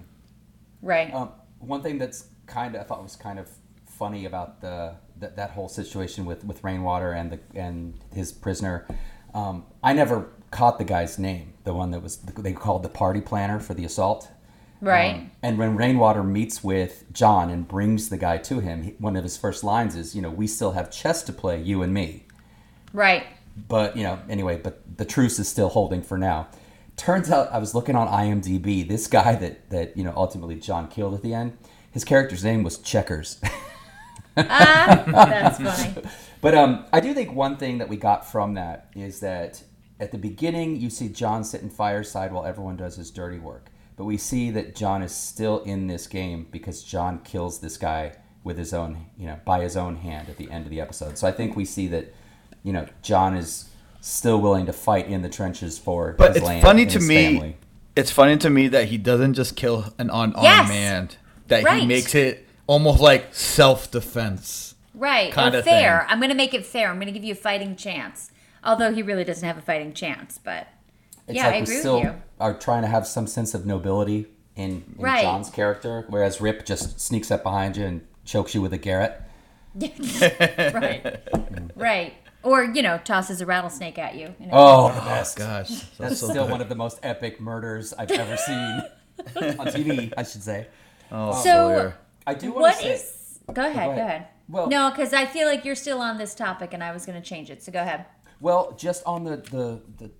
Right. 0.82 1.12
Um, 1.14 1.30
one 1.60 1.82
thing 1.82 1.98
that's 1.98 2.26
kind 2.46 2.74
of 2.74 2.80
I 2.82 2.84
thought 2.84 3.02
was 3.02 3.16
kind 3.16 3.38
of 3.38 3.48
funny 3.86 4.24
about 4.26 4.60
the 4.60 4.96
that, 5.18 5.36
that 5.36 5.50
whole 5.50 5.68
situation 5.68 6.24
with 6.26 6.44
with 6.44 6.62
Rainwater 6.64 7.12
and 7.12 7.30
the 7.32 7.40
and 7.58 7.94
his 8.12 8.32
prisoner. 8.32 8.86
Um, 9.34 9.64
I 9.82 9.92
never 9.92 10.30
caught 10.54 10.78
the 10.78 10.84
guy's 10.84 11.18
name, 11.18 11.52
the 11.64 11.74
one 11.74 11.90
that 11.90 12.00
was 12.02 12.16
they 12.18 12.52
called 12.52 12.82
the 12.82 12.88
party 12.88 13.20
planner 13.20 13.58
for 13.60 13.74
the 13.74 13.84
assault. 13.84 14.30
right. 14.80 15.14
Um, 15.16 15.30
and 15.42 15.58
when 15.58 15.76
Rainwater 15.76 16.22
meets 16.22 16.62
with 16.64 17.04
John 17.12 17.50
and 17.50 17.66
brings 17.68 18.08
the 18.08 18.16
guy 18.16 18.38
to 18.38 18.60
him, 18.60 18.82
he, 18.84 18.90
one 18.98 19.16
of 19.16 19.24
his 19.24 19.36
first 19.36 19.64
lines 19.64 19.96
is, 19.96 20.14
"You 20.14 20.22
know, 20.22 20.30
we 20.30 20.46
still 20.46 20.72
have 20.72 20.90
chess 20.90 21.22
to 21.24 21.32
play, 21.32 21.60
you 21.60 21.82
and 21.82 21.92
me." 21.92 22.24
right. 22.92 23.24
But 23.68 23.96
you 23.96 24.02
know, 24.02 24.18
anyway, 24.28 24.58
but 24.58 24.82
the 24.96 25.04
truce 25.04 25.38
is 25.38 25.48
still 25.48 25.68
holding 25.68 26.02
for 26.02 26.18
now. 26.18 26.48
Turns 26.96 27.30
out, 27.30 27.52
I 27.52 27.58
was 27.58 27.74
looking 27.74 27.94
on 27.96 28.08
IMDb. 28.08 28.88
This 28.88 29.06
guy 29.06 29.34
that 29.36 29.70
that 29.70 29.96
you 29.96 30.04
know 30.04 30.12
ultimately 30.16 30.56
John 30.56 30.88
killed 30.88 31.14
at 31.14 31.22
the 31.22 31.34
end, 31.34 31.56
his 31.92 32.04
character's 32.04 32.42
name 32.44 32.62
was 32.64 32.78
Checkers. 32.78 33.40
Ah, 34.36 35.04
that's 35.06 35.58
funny. 35.58 36.08
but 36.40 36.54
um, 36.56 36.84
I 36.92 36.98
do 36.98 37.14
think 37.14 37.32
one 37.32 37.56
thing 37.56 37.78
that 37.78 37.88
we 37.88 37.96
got 37.96 38.28
from 38.30 38.54
that 38.54 38.88
is 38.96 39.20
that 39.20 39.62
at 40.04 40.12
the 40.12 40.18
beginning 40.18 40.76
you 40.80 40.90
see 40.90 41.08
John 41.08 41.42
sitting 41.44 41.70
fireside 41.70 42.32
while 42.32 42.44
everyone 42.44 42.76
does 42.76 42.96
his 42.96 43.10
dirty 43.10 43.38
work, 43.38 43.70
but 43.96 44.04
we 44.04 44.16
see 44.16 44.50
that 44.52 44.74
John 44.76 45.02
is 45.02 45.14
still 45.14 45.60
in 45.64 45.86
this 45.88 46.06
game 46.06 46.46
because 46.50 46.82
John 46.82 47.18
kills 47.20 47.60
this 47.60 47.76
guy 47.76 48.12
with 48.44 48.58
his 48.58 48.72
own, 48.74 49.06
you 49.18 49.26
know, 49.26 49.38
by 49.44 49.62
his 49.62 49.76
own 49.76 49.96
hand 49.96 50.28
at 50.28 50.36
the 50.36 50.50
end 50.50 50.64
of 50.66 50.70
the 50.70 50.80
episode. 50.80 51.16
So 51.18 51.26
I 51.26 51.32
think 51.32 51.56
we 51.56 51.64
see 51.64 51.86
that, 51.88 52.12
you 52.62 52.72
know, 52.72 52.86
John 53.02 53.34
is 53.36 53.70
still 54.02 54.40
willing 54.40 54.66
to 54.66 54.72
fight 54.72 55.06
in 55.08 55.22
the 55.22 55.30
trenches 55.30 55.78
for 55.78 56.12
But 56.18 56.28
his 56.28 56.36
it's 56.38 56.46
land 56.46 56.62
funny 56.62 56.84
to 56.86 57.00
me. 57.00 57.24
family. 57.34 57.56
It's 57.96 58.10
funny 58.10 58.36
to 58.38 58.50
me 58.50 58.68
that 58.68 58.88
he 58.88 58.98
doesn't 58.98 59.34
just 59.34 59.56
kill 59.56 59.86
an 59.98 60.10
unarmed 60.10 60.42
Yes. 60.42 60.68
man. 60.68 61.08
That 61.48 61.66
he 61.78 61.86
makes 61.86 62.14
it 62.14 62.46
almost 62.66 63.00
like 63.00 63.34
self 63.34 63.90
defense. 63.90 64.74
Right. 64.94 65.32
Kinda 65.32 65.62
fair. 65.62 66.00
thing. 66.00 66.06
I'm 66.10 66.18
going 66.18 66.30
to 66.30 66.36
make 66.36 66.54
it 66.54 66.66
fair. 66.66 66.88
I'm 66.90 66.96
going 66.96 67.06
to 67.06 67.12
give 67.12 67.24
you 67.24 67.32
a 67.32 67.36
fighting 67.36 67.76
chance. 67.76 68.30
Although 68.64 68.92
he 68.94 69.02
really 69.02 69.24
doesn't 69.24 69.46
have 69.46 69.58
a 69.58 69.62
fighting 69.62 69.92
chance, 69.92 70.38
but 70.42 70.66
It's 71.28 71.36
yeah, 71.36 71.46
like 71.46 71.54
I 71.54 71.56
we 71.58 71.62
agree 71.64 71.76
still 71.76 71.94
with 71.96 72.04
you. 72.04 72.14
are 72.40 72.54
trying 72.54 72.82
to 72.82 72.88
have 72.88 73.06
some 73.06 73.26
sense 73.26 73.54
of 73.54 73.66
nobility 73.66 74.26
in, 74.56 74.70
in 74.70 74.84
Right. 74.96 75.22
John's 75.22 75.50
character, 75.50 76.04
whereas 76.08 76.40
Rip 76.40 76.64
just 76.64 77.00
sneaks 77.00 77.30
up 77.30 77.42
behind 77.42 77.76
you 77.76 77.84
and 77.84 78.06
chokes 78.24 78.54
you 78.54 78.62
with 78.62 78.72
a 78.72 78.78
garrote. 78.78 79.12
right. 80.74 81.20
right. 81.76 82.14
Or, 82.42 82.64
you 82.64 82.82
know, 82.82 82.98
tosses 83.04 83.40
a 83.40 83.46
rattlesnake 83.46 83.98
at 83.98 84.14
you. 84.16 84.34
you 84.38 84.46
know. 84.46 84.52
Oh, 84.52 84.90
oh 84.90 84.94
the 84.94 85.00
best. 85.00 85.36
Gosh, 85.38 85.68
That's 85.68 85.96
that's 85.98 86.20
so 86.20 86.28
still 86.30 86.44
good. 86.44 86.52
one 86.52 86.60
of 86.60 86.68
the 86.68 86.74
most 86.74 86.98
epic 87.02 87.40
murders 87.40 87.94
I've 87.94 88.10
ever 88.10 88.36
seen 88.36 88.82
on 89.58 89.66
TV, 89.68 90.12
I 90.16 90.22
should 90.24 90.42
say. 90.42 90.66
Oh, 91.10 91.28
um, 91.30 91.34
So- 91.34 91.42
Sawyer. 91.42 91.98
I 92.26 92.34
do 92.34 92.48
want 92.52 92.60
What 92.62 92.76
to 92.76 92.82
say. 92.82 92.92
is. 92.94 93.38
Go 93.52 93.62
ahead. 93.66 93.74
go 93.74 93.84
Go 93.86 93.90
ahead. 93.92 93.98
ahead. 94.06 94.26
Well- 94.48 94.68
no, 94.68 94.90
because 94.90 95.12
I 95.12 95.26
feel 95.26 95.46
like 95.48 95.64
you're 95.64 95.74
still 95.74 96.00
on 96.00 96.18
this 96.18 96.34
topic 96.34 96.72
and 96.74 96.82
I 96.84 96.92
was 96.92 97.04
going 97.06 97.20
to 97.20 97.26
change 97.26 97.50
it. 97.50 97.62
So 97.62 97.72
go 97.72 97.80
ahead. 97.80 98.04
Well, 98.40 98.74
just 98.78 99.02
on 99.04 99.24
the, 99.24 99.36
the 99.36 99.80
the 99.98 100.10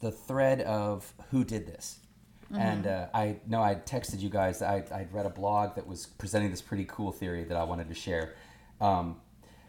the 0.00 0.10
thread 0.10 0.60
of 0.62 1.12
who 1.30 1.44
did 1.44 1.66
this. 1.66 1.98
And 2.52 2.86
uh, 2.88 3.06
I 3.14 3.36
know 3.46 3.62
I 3.62 3.76
texted 3.76 4.20
you 4.20 4.28
guys. 4.28 4.60
I 4.60 4.82
I'd 4.92 5.12
read 5.12 5.24
a 5.24 5.30
blog 5.30 5.76
that 5.76 5.86
was 5.86 6.06
presenting 6.06 6.50
this 6.50 6.60
pretty 6.60 6.84
cool 6.84 7.12
theory 7.12 7.44
that 7.44 7.56
I 7.56 7.62
wanted 7.62 7.88
to 7.88 7.94
share. 7.94 8.34
Um, 8.80 9.20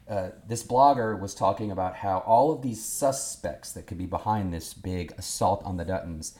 uh, 0.09 0.31
this 0.47 0.63
blogger 0.63 1.19
was 1.19 1.35
talking 1.35 1.71
about 1.71 1.95
how 1.95 2.19
all 2.19 2.51
of 2.51 2.61
these 2.61 2.83
suspects 2.83 3.71
that 3.73 3.87
could 3.87 3.97
be 3.97 4.05
behind 4.05 4.53
this 4.53 4.73
big 4.73 5.13
assault 5.17 5.63
on 5.63 5.77
the 5.77 5.85
Duttons, 5.85 6.35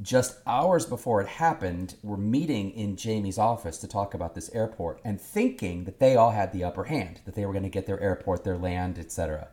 just 0.00 0.38
hours 0.46 0.86
before 0.86 1.20
it 1.20 1.26
happened, 1.26 1.96
were 2.02 2.16
meeting 2.16 2.70
in 2.70 2.96
Jamie's 2.96 3.38
office 3.38 3.78
to 3.78 3.88
talk 3.88 4.14
about 4.14 4.34
this 4.34 4.50
airport 4.50 5.00
and 5.04 5.20
thinking 5.20 5.84
that 5.84 5.98
they 5.98 6.16
all 6.16 6.30
had 6.30 6.52
the 6.52 6.62
upper 6.62 6.84
hand, 6.84 7.20
that 7.24 7.34
they 7.34 7.44
were 7.44 7.52
going 7.52 7.64
to 7.64 7.68
get 7.68 7.86
their 7.86 8.00
airport, 8.00 8.44
their 8.44 8.58
land, 8.58 8.98
etc. 8.98 9.48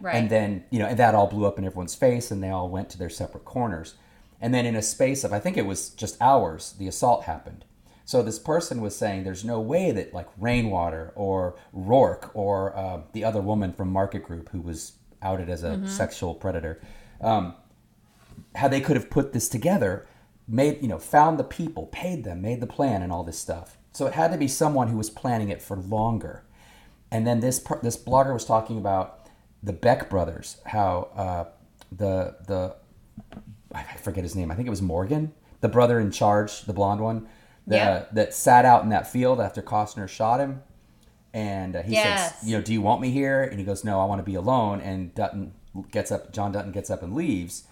Right. 0.00 0.14
And 0.14 0.30
then, 0.30 0.64
you 0.70 0.78
know, 0.78 0.86
and 0.86 0.98
that 0.98 1.14
all 1.14 1.26
blew 1.26 1.46
up 1.46 1.58
in 1.58 1.64
everyone's 1.64 1.94
face 1.94 2.30
and 2.30 2.42
they 2.42 2.50
all 2.50 2.68
went 2.68 2.90
to 2.90 2.98
their 2.98 3.10
separate 3.10 3.44
corners. 3.44 3.94
And 4.40 4.54
then 4.54 4.64
in 4.64 4.74
a 4.74 4.82
space 4.82 5.24
of, 5.24 5.32
I 5.32 5.38
think 5.38 5.56
it 5.56 5.66
was 5.66 5.90
just 5.90 6.20
hours, 6.20 6.74
the 6.78 6.88
assault 6.88 7.24
happened. 7.24 7.64
So 8.10 8.22
this 8.22 8.38
person 8.38 8.80
was 8.80 8.96
saying 8.96 9.22
there's 9.22 9.44
no 9.44 9.60
way 9.60 9.92
that 9.92 10.12
like 10.12 10.26
Rainwater 10.36 11.12
or 11.14 11.56
Roarke 11.72 12.30
or 12.34 12.76
uh, 12.76 13.02
the 13.12 13.24
other 13.24 13.40
woman 13.40 13.72
from 13.72 13.92
Market 13.92 14.24
Group 14.24 14.48
who 14.48 14.60
was 14.60 14.94
outed 15.22 15.48
as 15.48 15.62
a 15.62 15.86
sexual 15.86 16.34
predator, 16.34 16.80
um, 17.20 17.54
how 18.56 18.66
they 18.66 18.80
could 18.80 18.96
have 18.96 19.10
put 19.10 19.32
this 19.32 19.48
together, 19.48 20.08
made 20.48 20.82
you 20.82 20.88
know 20.88 20.98
found 20.98 21.38
the 21.38 21.44
people, 21.44 21.86
paid 21.86 22.24
them, 22.24 22.42
made 22.42 22.60
the 22.60 22.66
plan, 22.66 23.02
and 23.02 23.12
all 23.12 23.22
this 23.22 23.38
stuff. 23.38 23.78
So 23.92 24.06
it 24.06 24.14
had 24.14 24.32
to 24.32 24.38
be 24.38 24.48
someone 24.48 24.88
who 24.88 24.96
was 24.96 25.10
planning 25.10 25.48
it 25.48 25.62
for 25.62 25.76
longer. 25.76 26.44
And 27.12 27.26
then 27.26 27.38
this 27.38 27.64
this 27.82 27.96
blogger 27.96 28.32
was 28.32 28.44
talking 28.44 28.78
about 28.78 29.19
the 29.62 29.72
Beck 29.72 30.08
brothers, 30.10 30.58
how 30.66 31.08
uh, 31.14 31.44
the 31.92 32.36
the 32.46 32.76
I 33.74 33.82
forget 33.98 34.24
his 34.24 34.34
name. 34.34 34.50
I 34.50 34.54
think 34.54 34.66
it 34.66 34.70
was 34.70 34.82
Morgan, 34.82 35.32
the 35.60 35.68
brother 35.68 36.00
in 36.00 36.10
charge, 36.10 36.62
the 36.62 36.72
blonde 36.72 37.00
one, 37.00 37.28
that 37.66 37.76
Yeah. 37.76 38.04
that 38.12 38.34
sat 38.34 38.64
out 38.64 38.82
in 38.82 38.88
that 38.90 39.06
field 39.06 39.40
after 39.40 39.62
Costner 39.62 40.08
shot 40.08 40.40
him. 40.40 40.62
And 41.32 41.76
uh, 41.76 41.82
he 41.82 41.92
Yes. 41.94 42.34
says, 42.40 42.48
"You 42.48 42.56
know, 42.56 42.62
do 42.62 42.72
you 42.72 42.82
want 42.82 43.00
me 43.00 43.10
here?" 43.10 43.44
And 43.44 43.58
he 43.58 43.64
goes, 43.64 43.84
"No, 43.84 44.00
I 44.00 44.04
want 44.04 44.18
to 44.18 44.24
be 44.24 44.34
alone." 44.34 44.80
And 44.80 45.14
Dutton 45.14 45.52
gets 45.92 46.10
up. 46.10 46.32
John 46.32 46.50
Dutton 46.50 46.72
gets 46.72 46.90
up 46.90 47.02
and 47.04 47.14
leaves. 47.14 47.64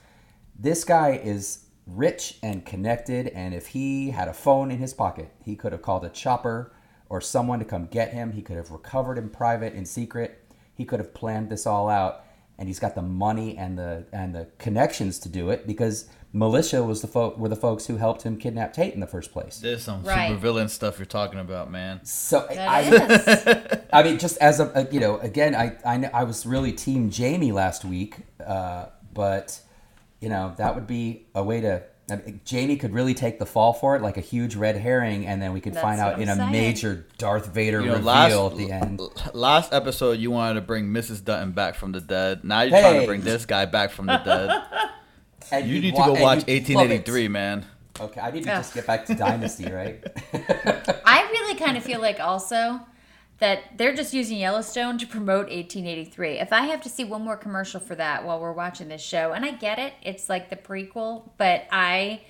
This 0.57 0.85
guy 0.85 1.11
is 1.11 1.65
rich 1.87 2.39
and 2.43 2.65
connected, 2.65 3.29
and 3.29 3.55
if 3.55 3.69
he 3.69 4.11
had 4.11 4.29
a 4.29 4.33
phone 4.33 4.71
in 4.71 4.79
his 4.79 4.95
pocket, 4.95 5.31
he 5.43 5.57
could 5.57 5.73
have 5.73 5.83
called 5.83 6.05
a 6.05 6.09
chopper 6.11 6.73
or 7.09 7.21
someone 7.21 7.59
to 7.59 7.65
come 7.65 7.87
get 7.87 8.13
him. 8.13 8.33
He 8.33 8.43
could 8.43 8.57
have 8.57 8.71
recovered 8.71 9.19
in 9.19 9.31
private, 9.31 9.73
in 9.75 9.85
secret. 9.87 10.45
He 10.79 10.85
could 10.87 11.01
have 11.01 11.13
planned 11.13 11.51
this 11.51 11.67
all 11.67 11.89
out, 11.91 12.25
and 12.57 12.69
he's 12.69 12.79
got 12.79 12.95
the 12.95 13.03
money 13.03 13.59
and 13.59 13.77
the 13.79 14.07
and 14.13 14.35
the 14.35 14.49
connections 14.59 15.19
to 15.19 15.29
do 15.29 15.51
it 15.51 15.67
because 15.67 16.09
militia 16.33 16.83
was 16.85 17.01
the 17.03 17.09
folk 17.09 17.37
were 17.37 17.49
the 17.49 17.57
folks 17.57 17.87
who 17.87 17.97
helped 17.97 18.23
him 18.23 18.39
kidnap 18.39 18.73
Tate 18.73 18.95
in 18.95 19.01
the 19.01 19.07
first 19.07 19.33
place. 19.33 19.59
There's 19.59 19.83
some 19.83 20.05
Right. 20.05 20.29
super 20.29 20.39
villain 20.41 20.69
stuff 20.69 20.99
you're 20.99 21.07
talking 21.07 21.41
about, 21.41 21.71
man. 21.71 22.01
So 22.05 22.47
I. 22.51 23.79
I 23.93 24.03
mean, 24.03 24.19
just 24.19 24.37
as 24.39 24.61
a, 24.61 24.71
a- 24.75 24.93
you 24.95 25.01
know, 25.01 25.19
again, 25.19 25.55
I, 25.55 25.77
I 25.85 26.11
I 26.15 26.25
was 26.25 26.47
really 26.47 26.73
team 26.73 27.11
Jamie 27.11 27.53
last 27.53 27.85
week, 27.85 28.17
uh, 28.47 28.87
but 29.13 29.61
you 30.21 30.29
know 30.29 30.55
that 30.59 30.75
would 30.75 30.87
be 30.87 31.27
a 31.35 31.43
way 31.43 31.61
to. 31.61 31.83
I 32.11 32.17
mean, 32.17 32.41
Jamie 32.45 32.77
could 32.77 32.93
really 32.95 33.15
take 33.15 33.39
the 33.39 33.47
fall 33.47 33.73
for 33.73 33.95
it, 33.97 34.03
like 34.03 34.17
a 34.17 34.21
huge 34.23 34.57
red 34.57 34.77
herring, 34.77 35.27
and 35.27 35.41
then 35.43 35.53
we 35.53 35.61
could 35.61 35.75
That's 35.75 35.83
find 35.83 36.01
out 36.01 36.21
in 36.21 36.29
I'm 36.29 36.39
a 36.39 36.41
saying. 36.41 36.53
major 36.53 37.07
Darth 37.19 37.47
Vader 37.49 37.81
You 37.81 37.87
know, 37.89 37.93
reveal 37.95 38.05
last 38.07 38.53
at 38.53 38.57
the 38.59 38.73
end. 38.73 39.01
last 39.35 39.73
episode 39.73 40.19
you 40.19 40.31
wanted 40.31 40.55
to 40.55 40.61
bring 40.63 40.87
Mrs. 40.87 41.25
Dutton 41.25 41.53
back 41.53 41.75
from 41.75 41.93
the 41.93 42.01
dead. 42.01 42.45
Now 42.45 42.63
you're 42.63 42.71
trying 42.81 43.01
to 43.01 43.07
bring 43.07 43.21
this 43.21 43.45
guy 43.47 43.67
back 43.67 43.91
from 43.91 44.07
the 44.07 44.19
dead. 44.19 44.51
And 45.51 45.67
You 45.67 45.77
you'd 45.77 45.83
need 45.85 45.95
to 45.95 46.03
go 46.05 46.13
watch 46.15 46.47
you'd 46.47 46.69
love 46.75 46.91
it. 46.91 47.09
1883, 47.09 47.29
man. 47.29 47.65
Okay, 47.99 48.21
I 48.21 48.31
need 48.31 48.45
to 48.45 48.51
Ugh. 48.53 48.59
just 48.59 48.75
get 48.75 48.87
back 48.87 49.07
to 49.07 49.15
Dynasty, 49.15 49.71
right? 49.73 50.05
I 51.07 51.23
really 51.31 51.55
kind 51.59 51.77
of 51.79 51.83
feel 51.85 52.01
like 52.01 52.21
also 52.21 52.81
that 53.39 53.77
they're 53.77 53.95
just 53.95 54.13
using 54.13 54.39
Yellowstone 54.39 54.99
to 54.99 55.07
promote 55.07 55.47
1883. 55.49 56.41
If 56.41 56.53
I 56.53 56.63
have 56.63 56.83
to 56.83 56.89
see 56.89 57.05
one 57.05 57.23
more 57.23 57.37
commercial 57.37 57.81
for 57.81 57.95
that 57.95 58.25
while 58.25 58.41
we're 58.41 58.53
watching 58.53 58.89
this 58.89 59.03
show, 59.03 59.33
and 59.33 59.45
I 59.45 59.53
get 59.53 59.79
it, 59.79 59.95
it's 60.03 60.29
like 60.29 60.51
the 60.51 60.57
prequel, 60.57 61.31
but 61.37 61.67
I 61.71 62.23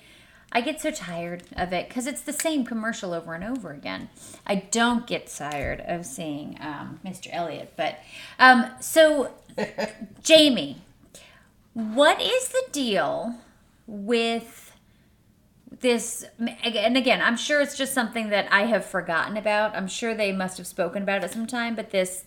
I 0.51 0.61
get 0.61 0.81
so 0.81 0.89
tired 0.89 1.43
of 1.55 1.73
it 1.73 1.87
because 1.87 2.07
it's 2.07 2.21
the 2.21 2.33
same 2.33 2.65
commercial 2.65 3.13
over 3.13 3.35
and 3.35 3.43
over 3.43 3.71
again. 3.71 4.09
I 4.47 4.55
don't 4.55 5.05
get 5.05 5.27
tired 5.27 5.81
of 5.81 6.05
seeing 6.05 6.57
um, 6.59 6.99
Mr. 7.05 7.27
Elliott, 7.31 7.73
but 7.75 7.99
um, 8.39 8.65
so 8.79 9.31
Jamie, 10.23 10.81
what 11.73 12.19
is 12.21 12.49
the 12.49 12.63
deal 12.71 13.35
with? 13.85 14.68
This 15.81 16.25
and 16.39 16.97
again 16.97 17.21
i'm 17.21 17.37
sure 17.37 17.61
it's 17.61 17.77
just 17.77 17.93
something 17.93 18.29
that 18.29 18.47
i 18.51 18.63
have 18.65 18.83
forgotten 18.83 19.37
about 19.37 19.75
i'm 19.75 19.87
sure 19.87 20.15
they 20.15 20.31
must 20.31 20.57
have 20.57 20.65
spoken 20.67 21.03
about 21.03 21.23
it 21.23 21.31
sometime 21.31 21.75
but 21.75 21.91
this 21.91 22.23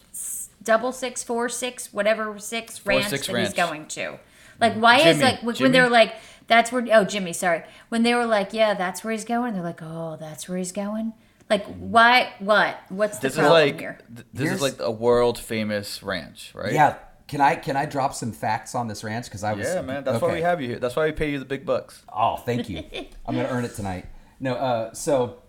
double 0.63 0.93
six 0.93 1.23
four 1.25 1.49
six 1.49 1.93
whatever 1.93 2.39
six 2.39 2.79
Four 2.79 2.91
ranch 2.95 3.09
six 3.09 3.27
that 3.27 3.33
ranch. 3.35 3.49
he's 3.49 3.55
going 3.55 3.87
to 3.87 4.19
like 4.61 4.75
why 4.75 4.99
is 4.99 5.19
Jimmy. 5.19 5.31
like 5.33 5.43
when 5.43 5.55
Jimmy? 5.57 5.71
they 5.71 5.81
were 5.81 5.89
like 5.89 6.15
that's 6.47 6.71
where 6.71 6.87
oh 6.93 7.05
jimmy 7.05 7.33
sorry 7.33 7.63
when 7.89 8.05
they 8.05 8.15
were 8.15 8.27
like 8.27 8.53
yeah 8.53 8.75
that's 8.75 9.03
where 9.03 9.11
he's 9.13 9.25
going 9.25 9.55
they're 9.55 9.63
like 9.63 9.83
oh 9.83 10.17
that's 10.21 10.49
where 10.49 10.57
he's 10.59 10.73
going 10.73 11.13
like 11.51 11.65
why 11.79 12.33
what 12.39 12.79
what's 12.91 13.19
the 13.19 13.23
This 13.27 13.33
is 13.35 13.39
problem 13.41 13.61
like 13.61 13.81
here 13.81 13.99
th- 14.15 14.27
this 14.33 14.43
Here's- 14.45 14.57
is 14.57 14.63
like 14.63 14.81
a 14.81 14.91
world 14.91 15.37
famous 15.39 16.03
ranch, 16.03 16.53
right? 16.55 16.73
yeah. 16.73 16.97
Can 17.29 17.41
I 17.41 17.55
can 17.57 17.77
I 17.77 17.87
drop 17.87 18.15
some 18.15 18.33
facts 18.33 18.75
on 18.75 18.89
this 18.89 19.05
ranch? 19.05 19.27
Because 19.27 19.45
I 19.45 19.53
was 19.55 19.67
Yeah, 19.67 19.83
man. 19.83 20.05
That's 20.05 20.21
why 20.21 20.33
we 20.33 20.43
have 20.43 20.61
you 20.61 20.69
here. 20.69 20.79
That's 20.79 20.97
why 20.97 21.07
we 21.07 21.13
pay 21.13 21.31
you 21.31 21.39
the 21.39 21.45
big 21.45 21.65
bucks. 21.65 22.03
Oh, 22.13 22.37
thank 22.37 22.69
you. 22.69 22.85
I'm 23.27 23.35
gonna 23.35 23.49
earn 23.49 23.65
it 23.65 23.75
tonight. 23.75 24.07
No, 24.41 24.55
uh, 24.55 24.93
so 24.93 25.43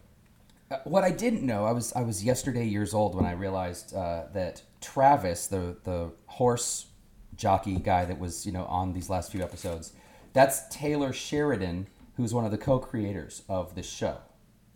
uh, 0.69 0.77
what 0.85 1.03
I 1.03 1.11
didn't 1.11 1.43
know, 1.43 1.65
I 1.65 1.71
was 1.71 1.93
I 1.93 2.01
was 2.01 2.23
yesterday 2.23 2.65
years 2.65 2.93
old 2.93 3.15
when 3.15 3.25
I 3.25 3.33
realized 3.33 3.93
uh, 3.95 4.25
that 4.33 4.61
Travis, 4.81 5.47
the 5.47 5.77
the 5.83 6.11
horse 6.27 6.87
jockey 7.35 7.77
guy 7.77 8.05
that 8.05 8.19
was 8.19 8.45
you 8.45 8.51
know 8.51 8.65
on 8.65 8.93
these 8.93 9.09
last 9.09 9.31
few 9.31 9.41
episodes, 9.41 9.93
that's 10.33 10.67
Taylor 10.69 11.13
Sheridan, 11.13 11.87
who's 12.15 12.33
one 12.33 12.45
of 12.45 12.51
the 12.51 12.57
co-creators 12.57 13.43
of 13.49 13.75
this 13.75 13.89
show. 13.89 14.17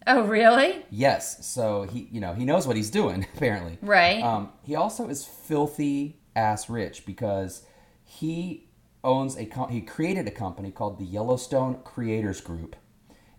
oh 0.05 0.23
really 0.23 0.85
Yes, 0.89 1.45
so 1.45 1.83
he 1.83 2.07
you 2.11 2.19
know 2.19 2.33
he 2.33 2.45
knows 2.45 2.67
what 2.67 2.75
he's 2.75 2.91
doing 2.91 3.25
apparently. 3.35 3.77
Right. 3.81 4.21
Um, 4.21 4.49
he 4.63 4.75
also 4.75 5.07
is 5.09 5.25
filthy 5.25 6.19
ass 6.37 6.69
rich 6.69 7.05
because 7.05 7.63
he 8.05 8.69
owns 9.03 9.35
a 9.35 9.45
com- 9.45 9.69
he 9.69 9.81
created 9.81 10.27
a 10.27 10.31
company 10.31 10.71
called 10.71 10.99
the 10.99 11.05
Yellowstone 11.05 11.79
Creators 11.83 12.39
Group, 12.39 12.75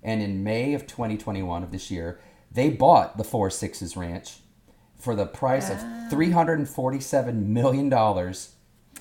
and 0.02 0.20
in 0.20 0.44
May 0.44 0.74
of 0.74 0.86
2021 0.86 1.62
of 1.62 1.70
this 1.70 1.90
year, 1.90 2.20
they 2.50 2.68
bought 2.68 3.16
the 3.16 3.24
Four 3.24 3.50
Sixes 3.50 3.96
Ranch 3.96 4.38
for 4.98 5.14
the 5.14 5.26
price 5.26 5.70
of 5.70 5.78
ah. 5.80 6.08
347 6.10 7.52
million 7.52 7.88
dollars. 7.88 8.54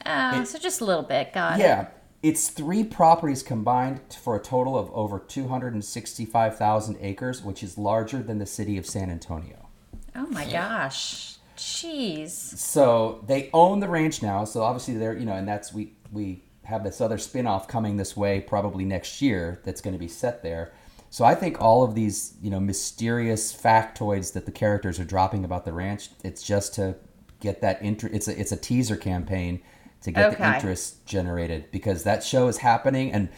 oh 0.05 0.43
so 0.43 0.59
just 0.59 0.81
a 0.81 0.85
little 0.85 1.03
bit. 1.03 1.33
Got 1.33 1.59
it. 1.59 1.63
Yeah, 1.63 1.87
it's 2.21 2.49
three 2.49 2.83
properties 2.83 3.43
combined 3.43 3.99
for 4.21 4.35
a 4.35 4.41
total 4.41 4.77
of 4.77 4.91
over 4.91 5.19
265,000 5.19 6.97
acres, 7.01 7.43
which 7.43 7.63
is 7.63 7.77
larger 7.77 8.21
than 8.21 8.37
the 8.37 8.45
city 8.45 8.77
of 8.77 8.85
San 8.85 9.09
Antonio. 9.09 9.67
oh 10.15 10.27
my 10.27 10.49
gosh 10.49 11.36
jeez 11.57 12.29
So 12.29 13.23
they 13.27 13.49
own 13.53 13.79
the 13.79 13.87
ranch 13.87 14.21
now. 14.21 14.45
So 14.45 14.63
obviously 14.63 14.95
they're 14.95 15.17
you 15.17 15.25
know, 15.25 15.33
and 15.33 15.47
that's 15.47 15.73
we 15.73 15.93
we 16.11 16.43
have 16.63 16.83
this 16.83 16.99
other 16.99 17.17
spin-off 17.17 17.67
coming 17.67 17.95
this 17.95 18.17
way 18.17 18.41
probably 18.41 18.83
next 18.83 19.21
year 19.21 19.61
that's 19.63 19.79
going 19.79 19.93
to 19.93 19.99
be 19.99 20.07
set 20.07 20.43
there. 20.43 20.73
So 21.09 21.23
I 21.23 21.33
think 21.35 21.61
all 21.61 21.83
of 21.83 21.95
these 21.95 22.35
you 22.41 22.49
know 22.49 22.59
mysterious 22.59 23.55
factoids 23.55 24.33
that 24.33 24.45
the 24.45 24.51
characters 24.51 24.99
are 24.99 25.05
dropping 25.05 25.45
about 25.45 25.65
the 25.65 25.73
ranch, 25.73 26.09
it's 26.23 26.43
just 26.43 26.75
to 26.75 26.95
get 27.39 27.61
that 27.61 27.81
interest. 27.81 28.15
It's 28.15 28.27
a 28.27 28.39
it's 28.39 28.51
a 28.51 28.57
teaser 28.57 28.95
campaign 28.95 29.61
to 30.01 30.11
get 30.11 30.37
the 30.37 30.55
interest 30.55 31.05
generated 31.05 31.71
because 31.71 32.03
that 32.03 32.23
show 32.23 32.47
is 32.47 32.57
happening 32.57 33.11
and 33.11 33.29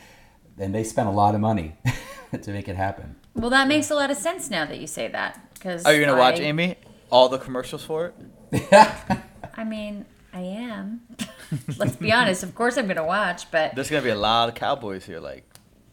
and 0.58 0.75
they 0.75 0.84
spent 0.84 1.08
a 1.08 1.12
lot 1.12 1.36
of 1.36 1.41
money 1.41 1.75
to 2.41 2.51
make 2.51 2.67
it 2.67 2.75
happen. 2.75 3.15
Well, 3.34 3.49
that 3.51 3.67
makes 3.67 3.89
a 3.89 3.95
lot 3.95 4.12
of 4.12 4.17
sense 4.17 4.49
now 4.49 4.65
that 4.65 4.79
you 4.79 4.88
say 4.88 5.08
that. 5.08 5.39
Because 5.53 5.86
Are 5.86 5.93
you 5.93 6.05
gonna 6.05 6.17
watch 6.17 6.39
Amy? 6.39 6.75
All 7.09 7.29
the 7.29 7.39
commercials 7.39 7.83
for 7.83 8.13
it? 8.51 8.67
I 9.55 9.63
mean, 9.63 10.05
I 10.33 10.41
am. 10.41 11.01
Let's 11.77 11.95
be 11.95 12.11
honest. 12.11 12.43
Of 12.43 12.53
course, 12.55 12.77
I'm 12.77 12.87
gonna 12.87 13.05
watch, 13.05 13.49
but 13.51 13.73
There's 13.75 13.89
gonna 13.89 14.03
be 14.03 14.09
a 14.09 14.15
lot 14.15 14.49
of 14.49 14.55
cowboys 14.55 15.05
here, 15.05 15.19
like, 15.19 15.43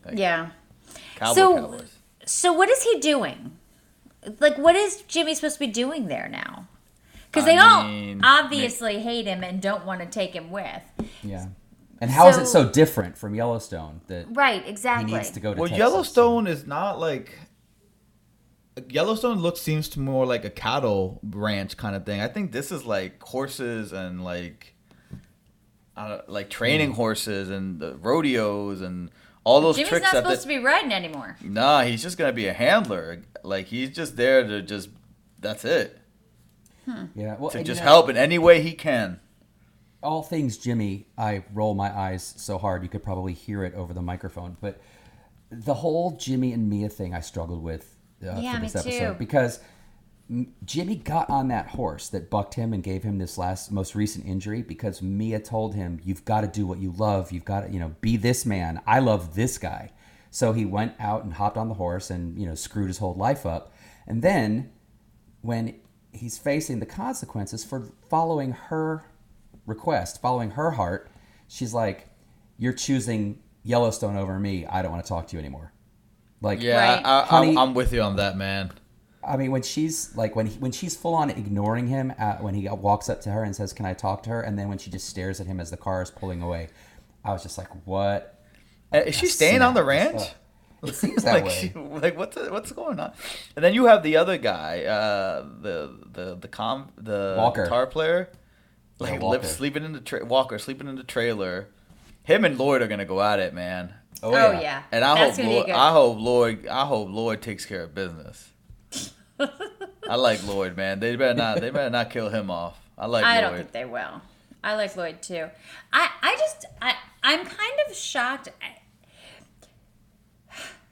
like 0.05 0.18
yeah. 0.18 0.50
cowboy 1.16 1.35
So- 1.35 1.55
cowboys. 1.57 1.92
So 2.29 2.52
what 2.52 2.68
is 2.68 2.83
he 2.83 2.98
doing? 2.98 3.57
Like, 4.40 4.59
what 4.59 4.74
is 4.74 5.02
Jimmy 5.02 5.35
supposed 5.37 5.55
to 5.55 5.61
be 5.61 5.68
doing 5.68 6.09
there 6.09 6.29
now? 6.29 6.66
Because 7.31 7.44
I 7.44 7.52
they 7.52 7.59
all 7.59 7.85
mean, 7.85 8.20
obviously 8.24 8.98
hate 8.98 9.26
him 9.26 9.44
and 9.44 9.62
don't 9.62 9.87
want 9.87 10.00
to 10.00 10.07
take 10.07 10.33
him 10.35 10.50
with. 10.50 10.83
Yeah. 11.22 11.46
And 12.00 12.11
how 12.11 12.26
is 12.29 12.37
it 12.37 12.46
So- 12.46 12.64
so 12.64 12.70
different 12.70 13.16
from 13.16 13.35
Yellowstone 13.35 14.00
that 14.09 14.26
Right. 14.31 14.64
he 14.64 14.70
Exactly. 14.70 15.12
needs 15.12 15.31
to 15.31 15.40
go 15.40 15.55
to 15.55 15.61
Well, 15.61 15.68
Texas? 15.68 15.79
Yellowstone 15.79 16.46
is 16.48 16.66
not 16.66 16.98
like 16.98 17.38
Yellowstone 18.89 19.39
looks 19.41 19.61
seems 19.61 19.89
to 19.91 20.01
more 20.01 20.27
like 20.27 20.45
a 20.45 20.51
cattle 20.51 21.21
ranch 21.23 21.77
kind 21.77 21.97
of 21.97 22.05
thing. 22.05 22.21
I 22.21 22.29
think 22.29 22.53
this 22.53 22.71
is 22.71 22.85
like 22.85 23.23
horses 23.23 23.93
and 23.93 24.23
like 24.23 24.75
uh, 25.97 26.19
like 26.29 26.51
training 26.51 26.91
Hmm. 26.91 26.97
horses 26.97 27.49
and 27.49 27.81
the 27.81 27.97
rodeos 27.97 28.83
and 28.83 29.11
all 29.45 29.61
those 29.62 29.77
Jimmy's 29.77 29.89
tricks 29.89 30.03
not 30.05 30.12
that 30.12 30.23
supposed 30.25 30.47
they- 30.47 30.55
to 30.55 30.61
be 30.61 30.65
riding 30.65 30.93
anymore. 30.93 31.37
Nah, 31.43 31.83
he's 31.83 32.03
just 32.03 32.19
gonna 32.19 32.33
be 32.35 32.49
a 32.49 32.53
handler. 32.53 33.23
Like 33.43 33.67
he's 33.67 33.91
just 33.91 34.17
there 34.17 34.47
to 34.47 34.61
just 34.62 34.91
that's 35.41 35.65
it. 35.65 35.99
Yeah, 37.17 37.37
well, 37.39 37.51
To 37.51 37.59
and 37.59 37.67
you 37.67 37.73
just 37.73 37.81
know, 37.81 37.89
help 37.91 38.09
in 38.11 38.17
any 38.17 38.39
way 38.39 38.61
he 38.62 38.73
can. 38.73 39.19
all 40.03 40.23
things 40.23 40.57
Jimmy, 40.59 41.07
I 41.19 41.43
roll 41.53 41.75
my 41.75 41.91
eyes 41.97 42.35
so 42.37 42.59
hard 42.59 42.83
you 42.85 42.89
could 42.89 43.03
probably 43.03 43.33
hear 43.33 43.65
it 43.65 43.75
over 43.75 43.93
the 43.93 44.03
microphone. 44.03 44.57
But 44.61 44.81
the 45.51 45.75
whole 45.75 46.12
Jimmy 46.12 46.53
and 46.53 46.69
Mia 46.71 46.89
thing, 46.89 47.12
I 47.12 47.21
struggled 47.21 47.62
with 47.62 47.96
uh, 48.22 48.38
Yeah, 48.40 48.55
for 48.55 48.61
me 48.61 48.66
this 48.68 48.76
episode 48.76 49.12
too. 49.12 49.18
because 49.18 49.61
Jimmy 50.64 50.96
got 50.96 51.31
on 51.31 51.48
that 51.48 51.68
horse 51.68 52.09
that 52.09 52.31
bucked 52.31 52.55
him 52.55 52.72
and 52.72 52.83
gave 52.83 53.05
him 53.05 53.18
this 53.18 53.38
last 53.38 53.70
most 53.70 53.94
recent 53.94 54.26
injury 54.26 54.61
because 54.61 55.00
Mia 55.00 55.38
told 55.38 55.74
him, 55.76 56.00
"You've 56.02 56.24
got 56.24 56.40
to 56.40 56.48
do 56.48 56.66
what 56.66 56.79
you 56.79 56.90
love. 56.92 57.31
You've 57.31 57.44
got 57.44 57.61
to, 57.66 57.72
you 57.72 57.79
know, 57.79 57.94
be 58.00 58.16
this 58.16 58.44
man. 58.44 58.81
I 58.87 58.98
love 58.98 59.37
this 59.37 59.57
guy." 59.57 59.92
So 60.31 60.52
he 60.52 60.64
went 60.64 60.94
out 60.98 61.22
and 61.22 61.35
hopped 61.35 61.57
on 61.57 61.68
the 61.68 61.74
horse 61.74 62.11
and 62.11 62.37
you 62.38 62.46
know 62.46 62.55
screwed 62.57 62.88
his 62.88 62.98
whole 62.98 63.14
life 63.14 63.46
up. 63.46 63.72
And 64.07 64.20
then 64.20 64.72
when 65.42 65.76
he's 66.12 66.38
facing 66.38 66.81
the 66.81 66.87
consequences 66.87 67.64
for 67.64 67.92
following 68.11 68.50
her 68.52 69.05
request, 69.64 70.20
following 70.20 70.50
her 70.52 70.72
heart, 70.72 71.09
she's 71.46 71.72
like, 71.72 72.09
"You're 72.59 72.72
choosing 72.72 73.38
Yellowstone 73.62 74.16
over 74.16 74.40
me. 74.40 74.66
I 74.66 74.83
don't 74.83 74.90
want 74.90 75.05
to 75.05 75.09
talk 75.09 75.29
to 75.29 75.37
you 75.37 75.38
anymore." 75.38 75.72
Like, 76.47 76.63
Yeah, 76.63 76.95
Right. 76.97 77.05
I, 77.05 77.21
I, 77.23 77.25
Honey- 77.27 77.57
I'm 77.59 77.75
with 77.75 77.93
you 77.93 78.01
on 78.03 78.17
that, 78.17 78.37
man. 78.37 78.73
I 79.23 79.37
mean, 79.37 79.51
when 79.51 79.63
she's 79.63 80.15
like 80.17 80.37
when 80.37 80.47
he, 80.47 80.57
when 80.61 80.71
she's 80.71 80.97
full 80.97 81.15
on 81.15 81.31
ignoring 81.31 81.89
him 81.89 82.13
at, 82.17 82.43
when 82.43 82.55
he 82.55 82.69
walks 82.69 83.09
up 83.11 83.21
to 83.23 83.31
her 83.31 83.43
and 83.43 83.57
says, 83.57 83.73
"Can 83.73 83.85
I 83.85 83.93
talk 83.93 84.23
to 84.23 84.31
her?" 84.31 84.41
and 84.41 84.57
then 84.57 84.69
when 84.69 84.79
she 84.79 84.89
just 84.89 85.09
stares 85.09 85.41
at 85.41 85.49
him 85.49 85.59
as 85.59 85.69
the 85.73 85.77
car 85.77 86.01
is 86.01 86.13
pulling 86.13 86.41
away, 86.43 86.69
I 87.25 87.33
was 87.33 87.43
just 87.43 87.59
like, 87.59 87.67
"What?" 87.87 88.41
Uh, 88.95 88.99
Is 88.99 89.17
she 89.17 89.27
staying 89.27 89.63
on 89.63 89.75
the 89.75 89.81
snap. 89.81 89.89
ranch? 90.15 90.23
It 90.85 90.95
seems 91.03 91.25
that 91.25 91.33
like, 91.35 91.45
way. 91.47 91.73
she, 91.75 91.79
like 91.79 92.17
what's 92.17 92.37
what's 92.37 92.71
going 92.71 93.01
on? 93.01 93.13
And 93.57 93.65
then 93.65 93.75
you 93.75 93.87
have 93.87 94.05
the 94.05 94.17
other 94.17 94.39
guy, 94.39 94.85
uh, 94.85 95.43
the 95.61 95.99
the 96.13 96.37
the 96.37 96.47
com 96.49 96.93
the 96.97 97.35
Walker. 97.37 97.65
guitar 97.65 97.89
player, 97.89 98.29
Yeah, 99.01 99.11
like 99.11 99.21
Walker. 99.21 99.39
live, 99.39 99.47
sleeping 99.47 99.83
in 99.83 99.91
the 99.93 100.01
tra- 100.01 100.25
Walker 100.25 100.57
sleeping 100.61 100.87
in 100.87 100.95
the 100.95 101.03
trailer. 101.03 101.67
Him 102.23 102.45
and 102.45 102.57
Lloyd 102.57 102.81
are 102.81 102.87
gonna 102.87 103.05
go 103.05 103.21
at 103.21 103.41
it, 103.41 103.53
man. 103.55 103.93
Oh, 104.22 104.35
oh 104.35 104.61
yeah. 104.61 104.83
And 104.92 105.05
I 105.05 105.14
That's 105.14 105.37
hope 105.38 105.46
Lloyd. 105.46 105.70
I 105.70 105.92
hope 105.92 106.18
Lloyd 106.18 106.66
I 106.66 106.87
hope 106.87 107.09
Lloyd 107.11 107.42
takes 107.42 107.66
care 107.66 107.83
of 107.83 107.94
business. 107.94 108.50
I 110.09 110.16
like 110.16 110.44
Lloyd, 110.46 110.76
man. 110.76 111.00
They 111.00 111.16
better 111.16 111.35
not 111.35 111.61
they 111.61 111.70
better 111.70 111.90
not 111.90 112.11
kill 112.11 112.29
him 112.29 112.50
off. 112.50 112.79
I 112.96 113.07
like 113.07 113.24
I 113.24 113.35
Lloyd. 113.35 113.42
don't 113.42 113.57
think 113.59 113.72
they 113.72 113.85
will. 113.85 114.22
I 114.64 114.74
like 114.74 114.96
Lloyd 114.96 115.22
too. 115.22 115.48
I 115.92 116.11
I 116.22 116.37
just 116.38 116.66
I 116.81 116.94
I'm 117.22 117.44
kind 117.44 117.81
of 117.88 117.94
shocked. 117.94 118.48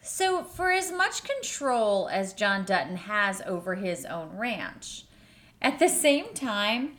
So 0.03 0.45
for 0.45 0.71
as 0.71 0.93
much 0.93 1.25
control 1.25 2.09
as 2.13 2.35
John 2.35 2.65
Dutton 2.65 2.97
has 2.97 3.43
over 3.47 3.75
his 3.75 4.05
own 4.05 4.37
ranch, 4.37 5.07
at 5.63 5.79
the 5.79 5.89
same 5.89 6.35
time, 6.35 6.99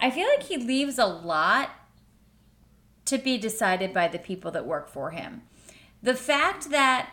I 0.00 0.10
feel 0.10 0.28
like 0.28 0.44
he 0.44 0.56
leaves 0.56 0.98
a 0.98 1.04
lot 1.04 1.70
to 3.06 3.18
be 3.18 3.38
decided 3.38 3.92
by 3.92 4.06
the 4.06 4.18
people 4.18 4.50
that 4.52 4.66
work 4.66 4.88
for 4.88 5.10
him. 5.10 5.42
The 6.02 6.14
fact 6.14 6.70
that 6.70 7.10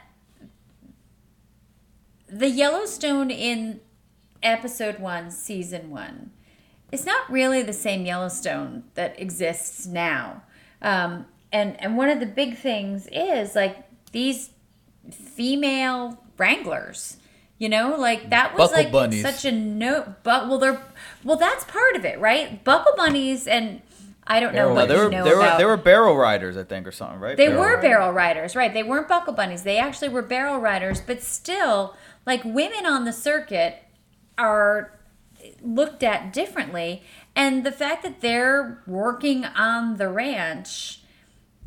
the 2.27 2.49
Yellowstone 2.49 3.31
in 3.31 3.79
episode 4.43 4.99
one, 4.99 5.31
season 5.31 5.89
one, 5.89 6.31
it's 6.91 7.05
not 7.05 7.29
really 7.31 7.61
the 7.61 7.73
same 7.73 8.05
Yellowstone 8.05 8.83
that 8.93 9.19
exists 9.19 9.85
now. 9.85 10.43
Um, 10.81 11.25
and 11.51 11.79
and 11.81 11.97
one 11.97 12.09
of 12.09 12.19
the 12.19 12.25
big 12.25 12.57
things 12.57 13.07
is 13.11 13.55
like 13.55 13.77
these 14.11 14.51
female 15.11 16.23
wranglers. 16.37 17.17
You 17.57 17.69
know, 17.69 17.95
like 17.97 18.29
that 18.31 18.53
was 18.53 18.69
Buckle 18.69 18.83
like 18.83 18.91
bunnies. 18.91 19.21
such 19.21 19.45
a 19.45 19.51
no. 19.51 20.15
But 20.23 20.49
well, 20.49 20.59
they're 20.59 20.81
well, 21.23 21.37
that's 21.37 21.63
part 21.63 21.95
of 21.95 22.03
it, 22.03 22.19
right? 22.19 22.61
Buckle 22.63 22.93
bunnies, 22.97 23.47
and 23.47 23.81
I 24.27 24.39
don't 24.39 24.53
know 24.55 24.73
Barrel 24.73 24.75
No, 24.75 24.81
what 24.81 24.87
they 24.89 24.95
you 24.95 25.01
were 25.03 25.09
know 25.09 25.23
they 25.23 25.33
were 25.35 25.39
about. 25.41 25.57
they 25.59 25.65
were 25.65 25.77
barrel 25.77 26.17
riders, 26.17 26.57
I 26.57 26.63
think, 26.63 26.87
or 26.87 26.91
something, 26.91 27.19
right? 27.19 27.37
They 27.37 27.47
Barrel 27.47 27.59
were 27.59 27.67
riders. 27.75 27.81
barrel 27.83 28.11
riders, 28.11 28.55
right? 28.55 28.73
They 28.73 28.83
weren't 28.83 29.07
buckle 29.07 29.33
bunnies. 29.33 29.63
They 29.63 29.77
actually 29.77 30.09
were 30.09 30.21
barrel 30.23 30.59
riders, 30.59 30.99
but 31.01 31.21
still, 31.21 31.95
like 32.25 32.43
women 32.43 32.85
on 32.85 33.05
the 33.05 33.13
circuit 33.13 33.83
are 34.37 34.97
looked 35.61 36.01
at 36.03 36.33
differently. 36.33 37.03
And 37.35 37.63
the 37.63 37.71
fact 37.71 38.01
that 38.03 38.21
they're 38.21 38.81
working 38.87 39.45
on 39.45 39.97
the 39.97 40.07
ranch 40.09 41.01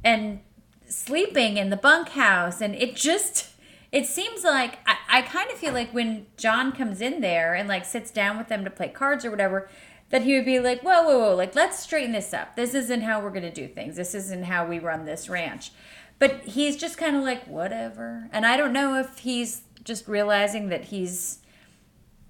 and 0.03 0.40
sleeping 0.88 1.57
in 1.59 1.71
the 1.71 1.77
bunkhouse, 1.77 2.61
and 2.61 2.75
it 2.75 2.97
just. 2.97 3.51
It 3.90 4.05
seems 4.05 4.44
like 4.44 4.75
I, 4.87 4.97
I 5.11 5.23
kind 5.23 5.51
of 5.51 5.57
feel 5.57 5.73
like 5.73 5.94
when 5.94 6.27
John 6.37 6.73
comes 6.73 7.01
in 7.01 7.23
there 7.23 7.55
and 7.55 7.71
like 7.71 7.87
sits 7.87 8.11
down 8.11 8.37
with 8.37 8.49
them 8.49 8.62
to 8.64 8.71
play 8.71 8.88
cards 8.88 9.25
or 9.25 9.31
whatever, 9.31 9.71
that 10.11 10.23
he 10.23 10.35
would 10.35 10.44
be 10.44 10.59
like, 10.59 10.83
whoa, 10.83 11.03
whoa, 11.03 11.18
whoa, 11.18 11.35
like 11.35 11.55
let's 11.55 11.79
straighten 11.79 12.12
this 12.12 12.33
up. 12.33 12.57
This 12.57 12.75
isn't 12.75 13.03
how 13.03 13.21
we're 13.21 13.31
gonna 13.31 13.53
do 13.53 13.68
things. 13.68 13.97
This 13.97 14.14
isn't 14.14 14.44
how 14.44 14.66
we 14.66 14.79
run 14.79 15.05
this 15.05 15.29
ranch. 15.29 15.73
But 16.18 16.40
he's 16.44 16.77
just 16.77 16.99
kind 16.99 17.14
of 17.16 17.23
like 17.23 17.47
whatever. 17.47 18.29
And 18.33 18.44
I 18.44 18.57
don't 18.57 18.73
know 18.73 18.99
if 18.99 19.18
he's 19.18 19.62
just 19.85 20.09
realizing 20.09 20.68
that 20.68 20.87
he's 20.87 21.38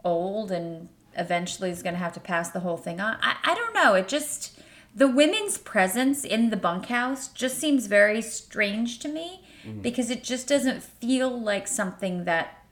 old 0.05 0.51
and 0.51 0.89
eventually 1.17 1.71
is 1.71 1.83
gonna 1.83 1.97
have 1.97 2.13
to 2.15 2.21
pass 2.21 2.51
the 2.51 2.61
whole 2.61 2.77
thing 2.77 3.01
on. 3.01 3.17
I, 3.21 3.37
I 3.45 3.55
don't 3.55 3.75
know. 3.75 3.95
It 3.95 4.09
just 4.09 4.61
the 4.95 5.09
women's 5.09 5.59
presence 5.59 6.25
in 6.25 6.51
the 6.51 6.57
bunkhouse 6.57 7.29
just 7.29 7.59
seems 7.59 7.87
very 7.87 8.21
strange 8.21 8.99
to 9.01 9.09
me 9.09 9.45
mm-hmm. 9.65 9.81
because 9.81 10.11
it 10.11 10.25
just 10.25 10.49
doesn't 10.49 10.83
feel 10.83 11.41
like 11.41 11.69
something 11.69 12.25
that 12.25 12.65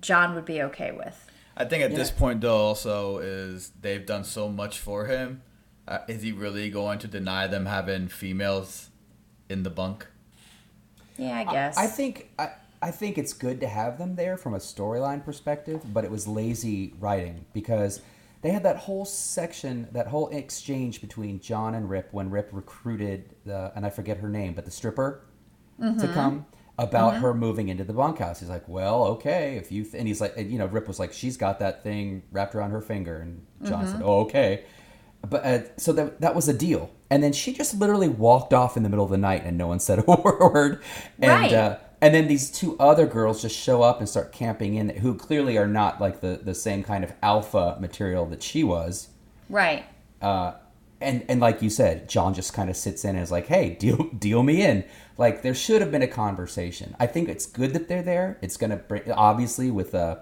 John 0.00 0.34
would 0.34 0.44
be 0.44 0.62
okay 0.62 0.92
with. 0.92 1.29
I 1.56 1.64
think 1.64 1.82
at 1.82 1.94
this 1.94 2.10
point, 2.10 2.40
though, 2.40 2.56
also 2.56 3.18
is 3.18 3.72
they've 3.80 4.04
done 4.04 4.24
so 4.24 4.48
much 4.48 4.78
for 4.78 5.06
him. 5.06 5.42
Uh, 5.86 5.98
is 6.08 6.22
he 6.22 6.32
really 6.32 6.70
going 6.70 6.98
to 7.00 7.08
deny 7.08 7.46
them 7.46 7.66
having 7.66 8.08
females 8.08 8.90
in 9.48 9.62
the 9.62 9.70
bunk? 9.70 10.06
Yeah, 11.18 11.38
I 11.38 11.44
guess. 11.44 11.76
I 11.76 11.86
think 11.86 12.30
I, 12.38 12.50
I 12.80 12.90
think 12.90 13.18
it's 13.18 13.32
good 13.32 13.60
to 13.60 13.68
have 13.68 13.98
them 13.98 14.16
there 14.16 14.36
from 14.36 14.54
a 14.54 14.58
storyline 14.58 15.24
perspective, 15.24 15.82
but 15.92 16.04
it 16.04 16.10
was 16.10 16.26
lazy 16.26 16.94
writing 16.98 17.44
because 17.52 18.00
they 18.42 18.50
had 18.50 18.62
that 18.62 18.76
whole 18.76 19.04
section, 19.04 19.88
that 19.92 20.06
whole 20.06 20.28
exchange 20.28 21.00
between 21.00 21.40
John 21.40 21.74
and 21.74 21.90
Rip 21.90 22.08
when 22.12 22.30
Rip 22.30 22.48
recruited 22.52 23.34
the 23.44 23.72
and 23.74 23.84
I 23.84 23.90
forget 23.90 24.18
her 24.18 24.28
name, 24.28 24.54
but 24.54 24.64
the 24.64 24.70
stripper 24.70 25.22
to 25.80 26.08
come 26.12 26.46
about 26.82 27.16
her 27.16 27.34
moving 27.34 27.68
into 27.68 27.84
the 27.84 27.92
bunkhouse. 27.92 28.40
He's 28.40 28.48
like, 28.48 28.68
"Well, 28.68 29.04
okay, 29.14 29.56
if 29.56 29.70
you," 29.70 29.82
th-, 29.84 29.94
and 29.94 30.08
he's 30.08 30.20
like, 30.20 30.36
and, 30.36 30.50
you 30.50 30.58
know, 30.58 30.66
Rip 30.66 30.88
was 30.88 30.98
like, 30.98 31.12
"She's 31.12 31.36
got 31.36 31.58
that 31.60 31.82
thing 31.82 32.22
wrapped 32.32 32.54
around 32.54 32.70
her 32.70 32.80
finger," 32.80 33.18
and 33.18 33.44
John 33.64 33.86
said, 33.86 34.02
"Oh, 34.04 34.20
okay." 34.22 34.64
But 35.28 35.44
uh, 35.44 35.58
so 35.76 35.92
that 35.92 36.20
that 36.22 36.34
was 36.34 36.48
a 36.48 36.54
deal, 36.54 36.90
and 37.10 37.22
then 37.22 37.32
she 37.32 37.52
just 37.52 37.78
literally 37.78 38.08
walked 38.08 38.54
off 38.54 38.76
in 38.76 38.82
the 38.82 38.88
middle 38.88 39.04
of 39.04 39.10
the 39.10 39.18
night, 39.18 39.42
and 39.44 39.58
no 39.58 39.66
one 39.66 39.78
said 39.78 39.98
a 40.08 40.10
word. 40.10 40.82
And 41.20 41.30
Right. 41.30 41.52
uh, 41.52 41.76
and 42.00 42.14
then 42.14 42.26
these 42.28 42.50
two 42.50 42.78
other 42.78 43.06
girls 43.06 43.42
just 43.42 43.54
show 43.54 43.82
up 43.82 43.98
and 44.00 44.08
start 44.08 44.32
camping 44.32 44.74
in, 44.76 44.88
who 44.88 45.14
clearly 45.14 45.58
are 45.58 45.66
not 45.68 46.00
like 46.00 46.20
the 46.22 46.40
the 46.42 46.54
same 46.54 46.82
kind 46.82 47.04
of 47.04 47.12
alpha 47.22 47.76
material 47.80 48.24
that 48.26 48.42
she 48.42 48.64
was. 48.64 49.08
right. 49.50 49.84
Uh, 50.22 50.52
and 51.00 51.24
and 51.28 51.40
like 51.40 51.62
you 51.62 51.70
said, 51.70 52.08
John 52.08 52.34
just 52.34 52.52
kind 52.52 52.70
of 52.70 52.76
sits 52.76 53.04
in 53.04 53.10
and 53.10 53.22
is 53.22 53.30
like, 53.30 53.46
"Hey, 53.46 53.70
deal 53.70 53.96
deal 54.18 54.42
me 54.42 54.62
in." 54.62 54.84
Like 55.18 55.42
there 55.42 55.54
should 55.54 55.80
have 55.80 55.90
been 55.90 56.02
a 56.02 56.08
conversation. 56.08 56.96
I 56.98 57.06
think 57.06 57.28
it's 57.28 57.46
good 57.46 57.72
that 57.74 57.88
they're 57.88 58.02
there. 58.02 58.38
It's 58.42 58.56
gonna 58.56 58.76
bring 58.76 59.10
obviously 59.12 59.70
with 59.70 59.94
uh, 59.94 60.16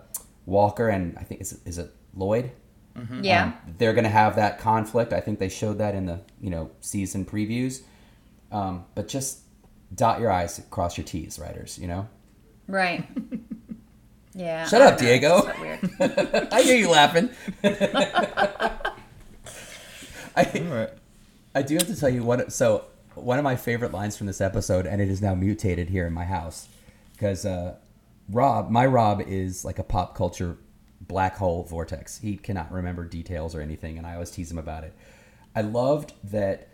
Walker 0.46 0.88
and 0.88 1.16
I 1.18 1.22
think 1.22 1.40
is 1.40 1.52
it, 1.52 1.60
is 1.64 1.78
it 1.78 1.90
Lloyd. 2.14 2.52
Yeah. 3.22 3.44
Um, 3.44 3.54
they're 3.78 3.92
going 3.92 4.04
to 4.04 4.10
have 4.10 4.36
that 4.36 4.58
conflict. 4.58 5.12
I 5.12 5.20
think 5.20 5.38
they 5.38 5.48
showed 5.48 5.78
that 5.78 5.94
in 5.94 6.06
the 6.06 6.20
you 6.40 6.50
know 6.50 6.70
season 6.80 7.24
previews. 7.24 7.82
Um, 8.50 8.86
but 8.94 9.08
just 9.08 9.40
dot 9.94 10.20
your 10.20 10.30
i's, 10.32 10.60
cross 10.70 10.96
your 10.96 11.04
t's, 11.04 11.38
writers. 11.38 11.78
You 11.78 11.88
know. 11.88 12.08
right. 12.66 13.06
Yeah. 14.34 14.68
Shut 14.68 14.82
up, 14.82 15.00
know. 15.00 15.06
Diego. 15.06 15.52
I 16.52 16.62
hear 16.62 16.76
you 16.76 16.90
laughing. 16.90 17.30
I, 20.36 20.44
All 20.70 20.76
right. 20.76 20.90
I 21.54 21.62
do 21.62 21.74
have 21.74 21.86
to 21.86 21.98
tell 21.98 22.08
you 22.08 22.22
one. 22.22 22.50
So 22.50 22.84
one 23.14 23.38
of 23.38 23.44
my 23.44 23.56
favorite 23.56 23.92
lines 23.92 24.16
from 24.16 24.26
this 24.26 24.40
episode, 24.40 24.86
and 24.86 25.00
it 25.00 25.08
is 25.08 25.20
now 25.20 25.34
mutated 25.34 25.88
here 25.88 26.06
in 26.06 26.12
my 26.12 26.24
house, 26.24 26.68
because 27.12 27.44
uh, 27.44 27.76
Rob, 28.30 28.70
my 28.70 28.86
Rob, 28.86 29.22
is 29.26 29.64
like 29.64 29.78
a 29.78 29.84
pop 29.84 30.14
culture 30.14 30.56
black 31.00 31.36
hole 31.36 31.64
vortex. 31.64 32.18
He 32.18 32.36
cannot 32.36 32.70
remember 32.70 33.04
details 33.04 33.54
or 33.54 33.60
anything, 33.60 33.98
and 33.98 34.06
I 34.06 34.14
always 34.14 34.30
tease 34.30 34.50
him 34.50 34.58
about 34.58 34.84
it. 34.84 34.94
I 35.54 35.62
loved 35.62 36.12
that 36.24 36.68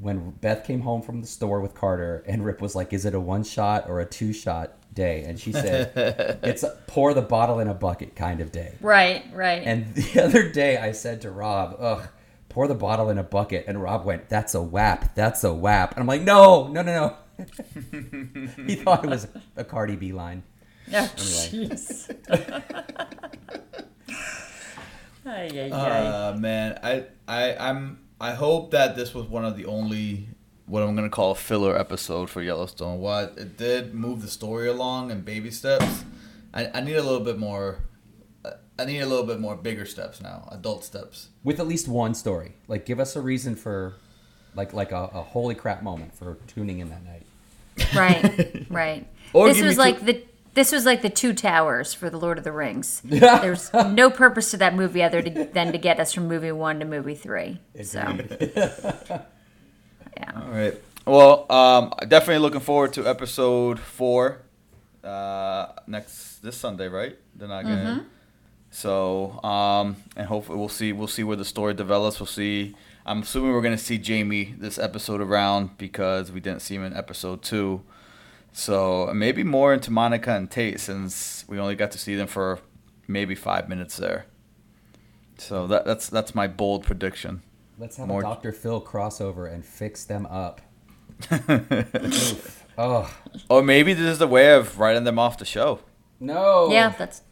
when 0.00 0.30
Beth 0.30 0.66
came 0.66 0.80
home 0.80 1.02
from 1.02 1.20
the 1.20 1.26
store 1.26 1.60
with 1.60 1.74
Carter, 1.74 2.24
and 2.26 2.44
Rip 2.44 2.60
was 2.60 2.74
like, 2.74 2.92
"Is 2.92 3.04
it 3.04 3.14
a 3.14 3.20
one 3.20 3.44
shot 3.44 3.88
or 3.88 4.00
a 4.00 4.06
two 4.06 4.32
shot 4.32 4.76
day?" 4.92 5.24
And 5.24 5.38
she 5.38 5.52
said, 5.52 5.92
"It's 6.42 6.62
a 6.62 6.76
pour 6.88 7.14
the 7.14 7.22
bottle 7.22 7.60
in 7.60 7.68
a 7.68 7.74
bucket 7.74 8.16
kind 8.16 8.40
of 8.40 8.50
day." 8.52 8.74
right. 8.80 9.24
Right. 9.32 9.62
And 9.64 9.94
the 9.94 10.20
other 10.24 10.50
day 10.50 10.76
I 10.76 10.92
said 10.92 11.20
to 11.22 11.30
Rob, 11.30 11.76
ugh, 11.78 12.08
pour 12.54 12.68
the 12.68 12.74
bottle 12.74 13.10
in 13.10 13.18
a 13.18 13.22
bucket. 13.24 13.64
And 13.66 13.82
Rob 13.82 14.04
went, 14.04 14.28
that's 14.28 14.54
a 14.54 14.62
WAP. 14.62 15.14
That's 15.16 15.42
a 15.42 15.52
WAP. 15.52 15.90
And 15.92 16.00
I'm 16.00 16.06
like, 16.06 16.22
no, 16.22 16.68
no, 16.68 16.82
no, 16.82 17.16
no. 17.36 17.44
he 18.66 18.76
thought 18.76 19.04
it 19.04 19.10
was 19.10 19.26
a 19.56 19.64
Cardi 19.64 19.96
B 19.96 20.12
line. 20.12 20.44
Oh, 20.92 20.96
Anyway. 20.96 21.10
jeez. 21.74 22.14
Ay, 25.26 25.48
ay, 25.54 25.70
ay. 25.72 26.06
Uh, 26.06 26.36
man, 26.36 26.78
I, 26.82 27.04
I, 27.26 27.56
I'm, 27.56 27.98
I 28.20 28.32
hope 28.34 28.72
that 28.72 28.94
this 28.94 29.14
was 29.14 29.26
one 29.26 29.44
of 29.44 29.56
the 29.56 29.64
only 29.64 30.28
what 30.66 30.82
I'm 30.82 30.94
gonna 30.94 31.08
call 31.10 31.30
a 31.32 31.34
filler 31.34 31.76
episode 31.78 32.28
for 32.30 32.42
Yellowstone. 32.42 32.98
What 33.00 33.34
it 33.38 33.56
did 33.56 33.94
move 33.94 34.20
the 34.22 34.28
story 34.28 34.68
along 34.68 35.10
in 35.10 35.22
baby 35.22 35.50
steps. 35.50 36.04
I, 36.52 36.70
I 36.74 36.80
need 36.82 36.96
a 36.96 37.02
little 37.02 37.20
bit 37.24 37.38
more. 37.38 37.78
I 38.78 38.84
need 38.84 39.00
a 39.00 39.06
little 39.06 39.24
bit 39.24 39.40
more 39.40 39.56
bigger 39.56 39.86
steps 39.86 40.20
now, 40.20 40.48
adult 40.50 40.84
steps. 40.84 41.28
With 41.42 41.60
at 41.60 41.66
least 41.66 41.86
one 41.88 42.14
story. 42.14 42.54
Like, 42.66 42.84
give 42.86 42.98
us 42.98 43.14
a 43.16 43.20
reason 43.20 43.54
for, 43.54 43.94
like, 44.54 44.72
like 44.72 44.90
a, 44.92 45.04
a 45.14 45.22
holy 45.22 45.54
crap 45.54 45.82
moment 45.82 46.14
for 46.14 46.38
tuning 46.48 46.80
in 46.80 46.90
that 46.90 47.04
night. 47.04 47.26
right, 47.94 48.66
right. 48.70 49.06
Or 49.32 49.48
this 49.48 49.56
give 49.56 49.64
me 49.64 49.68
was 49.68 49.76
two- 49.76 49.80
like 49.80 50.04
the 50.04 50.24
this 50.54 50.70
was 50.70 50.86
like 50.86 51.02
the 51.02 51.10
two 51.10 51.32
towers 51.34 51.92
for 51.92 52.08
the 52.08 52.16
Lord 52.16 52.38
of 52.38 52.44
the 52.44 52.52
Rings. 52.52 53.00
There's 53.04 53.72
no 53.72 54.08
purpose 54.08 54.52
to 54.52 54.56
that 54.58 54.74
movie 54.74 55.02
other 55.02 55.20
to, 55.20 55.44
than 55.52 55.72
to 55.72 55.78
get 55.78 55.98
us 55.98 56.12
from 56.12 56.28
movie 56.28 56.52
one 56.52 56.78
to 56.78 56.84
movie 56.84 57.16
three. 57.16 57.58
So, 57.82 57.98
yeah. 60.16 60.32
All 60.36 60.50
right. 60.50 60.80
Well, 61.06 61.50
um, 61.50 61.92
definitely 62.08 62.38
looking 62.38 62.60
forward 62.60 62.92
to 62.94 63.06
episode 63.06 63.80
four. 63.80 64.42
Uh, 65.02 65.72
next 65.86 66.38
this 66.38 66.56
Sunday, 66.56 66.88
right? 66.88 67.18
They're 67.34 67.48
not 67.48 67.64
gonna. 67.64 68.06
So, 68.74 69.40
um, 69.44 69.96
and 70.16 70.26
hopefully 70.26 70.58
we'll 70.58 70.68
see. 70.68 70.92
We'll 70.92 71.06
see 71.06 71.22
where 71.22 71.36
the 71.36 71.44
story 71.44 71.74
develops. 71.74 72.18
We'll 72.18 72.26
see. 72.26 72.74
I'm 73.06 73.22
assuming 73.22 73.52
we're 73.52 73.62
gonna 73.62 73.78
see 73.78 73.98
Jamie 73.98 74.52
this 74.58 74.78
episode 74.80 75.20
around 75.20 75.78
because 75.78 76.32
we 76.32 76.40
didn't 76.40 76.60
see 76.60 76.74
him 76.74 76.82
in 76.84 76.92
episode 76.92 77.40
two. 77.42 77.82
So 78.52 79.12
maybe 79.14 79.44
more 79.44 79.72
into 79.72 79.92
Monica 79.92 80.32
and 80.32 80.50
Tate 80.50 80.80
since 80.80 81.44
we 81.46 81.60
only 81.60 81.76
got 81.76 81.92
to 81.92 81.98
see 81.98 82.16
them 82.16 82.26
for 82.26 82.58
maybe 83.06 83.36
five 83.36 83.68
minutes 83.68 83.96
there. 83.96 84.26
So 85.38 85.68
that, 85.68 85.84
that's 85.84 86.08
that's 86.08 86.34
my 86.34 86.48
bold 86.48 86.82
prediction. 86.82 87.42
Let's 87.78 87.96
have 87.98 88.08
More- 88.08 88.20
a 88.22 88.24
Dr. 88.24 88.50
Phil 88.50 88.80
crossover 88.82 89.52
and 89.52 89.64
fix 89.64 90.02
them 90.04 90.26
up. 90.26 90.60
Oof. 91.32 92.64
Oh, 92.76 93.08
Or 93.48 93.62
maybe 93.62 93.92
this 93.94 94.06
is 94.06 94.18
the 94.18 94.26
way 94.26 94.52
of 94.52 94.80
writing 94.80 95.04
them 95.04 95.16
off 95.20 95.38
the 95.38 95.44
show. 95.44 95.78
no. 96.18 96.70
Yeah, 96.72 96.88
that's 96.88 97.22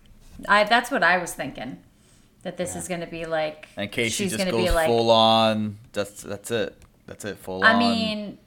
I 0.48 0.64
that's 0.64 0.90
what 0.90 1.02
I 1.02 1.18
was 1.18 1.32
thinking. 1.34 1.78
That 2.42 2.56
this 2.56 2.74
is 2.74 2.88
going 2.88 3.02
to 3.02 3.06
be 3.06 3.24
like 3.24 3.68
And 3.76 3.90
Kayce 3.90 4.10
she's 4.10 4.32
just 4.32 4.36
going 4.36 4.46
to 4.46 4.52
goes 4.52 4.64
be 4.64 4.70
like 4.70 4.88
full 4.88 5.10
on. 5.10 5.78
That's 5.92 6.22
that's 6.22 6.50
it. 6.50 6.76
That's 7.06 7.24
it. 7.24 7.38
Full 7.38 7.62
I 7.62 7.70
on. 7.70 7.76
I 7.76 7.78
mean, 7.78 8.38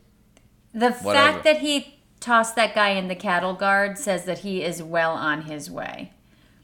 the 0.73 0.91
Whatever. 0.91 1.13
fact 1.13 1.43
that 1.45 1.60
he 1.60 1.99
tossed 2.19 2.55
that 2.55 2.75
guy 2.75 2.89
in 2.89 3.08
the 3.08 3.15
cattle 3.15 3.53
guard 3.53 3.97
says 3.97 4.25
that 4.25 4.39
he 4.39 4.63
is 4.63 4.84
well 4.84 5.12
on 5.12 5.43
his 5.43 5.71
way. 5.71 6.12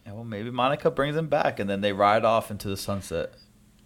Yeah, 0.05 0.13
well, 0.13 0.23
maybe 0.23 0.49
Monica 0.49 0.89
brings 0.89 1.15
him 1.15 1.27
back, 1.27 1.59
and 1.59 1.69
then 1.69 1.81
they 1.81 1.93
ride 1.93 2.25
off 2.25 2.49
into 2.49 2.67
the 2.67 2.77
sunset. 2.77 3.33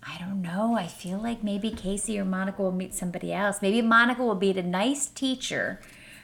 I 0.01 0.17
don't 0.19 0.41
know. 0.41 0.75
I 0.75 0.88
feel 0.88 1.17
like 1.17 1.43
maybe 1.43 1.71
Kayce 1.71 2.17
or 2.17 2.25
Monica 2.25 2.62
will 2.62 2.71
meet 2.71 2.93
somebody 2.93 3.34
else. 3.34 3.62
Maybe 3.62 3.81
Monica 3.81 4.23
will 4.23 4.36
be 4.36 4.51
a 4.51 4.63
nice 4.63 5.08
teacher 5.08 5.81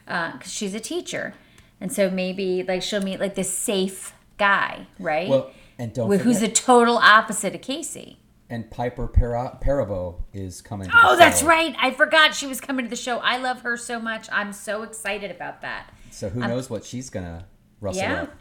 uh, 0.07 0.34
because 0.34 0.53
she's 0.53 0.73
a 0.73 0.79
teacher, 0.79 1.34
and 1.79 1.91
so 1.91 2.10
maybe 2.10 2.63
like 2.63 2.81
she'll 2.81 3.01
meet 3.01 3.19
like 3.19 3.36
the 3.36 3.43
safe 3.43 4.13
guy, 4.41 4.88
right? 4.99 5.30
Well, 5.30 5.51
and 5.77 5.93
don't 5.93 6.12
Wh- 6.12 6.19
who's 6.21 6.39
the 6.39 6.47
forget, 6.47 6.56
total 6.56 6.97
opposite 6.97 7.54
of 7.56 7.62
Kayce. 7.62 8.17
and 8.49 8.69
Piper 8.71 9.08
Para- 9.08 9.58
Perabo 9.63 10.23
is 10.34 10.62
coming. 10.62 10.89
To 10.89 10.93
Oh, 11.04 11.12
the 11.12 11.17
that's 11.19 11.41
show. 11.41 11.47
right. 11.47 11.75
I 11.80 11.91
forgot 11.91 12.34
she 12.36 12.47
was 12.47 12.60
coming 12.60 12.86
to 12.86 12.89
the 12.89 12.95
show. 12.95 13.19
I 13.19 13.38
love 13.38 13.62
her 13.62 13.77
so 13.77 13.99
much. 13.99 14.27
I'm 14.32 14.51
so 14.54 14.84
excited 14.84 15.30
about 15.32 15.62
that. 15.62 15.93
So 16.10 16.30
who 16.30 16.39
knows 16.41 16.69
what 16.69 16.84
she's 16.84 17.10
gonna 17.10 17.45
rustle 17.80 18.01
Yeah. 18.01 18.21
up? 18.23 18.34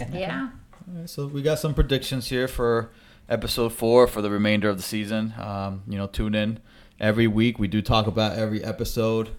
Yeah. 0.12 0.48
So 1.06 1.26
we 1.26 1.42
got 1.42 1.58
some 1.58 1.74
predictions 1.74 2.28
here 2.28 2.48
for 2.48 2.90
episode 3.28 3.72
four 3.72 4.06
for 4.06 4.22
the 4.22 4.30
remainder 4.30 4.68
of 4.68 4.76
the 4.76 4.82
season. 4.82 5.34
Um, 5.38 5.82
you 5.86 5.98
know, 5.98 6.06
tune 6.06 6.34
in 6.34 6.58
every 6.98 7.26
week. 7.26 7.58
We 7.58 7.68
do 7.68 7.82
talk 7.82 8.06
about 8.06 8.36
every 8.38 8.64
episode 8.64 9.30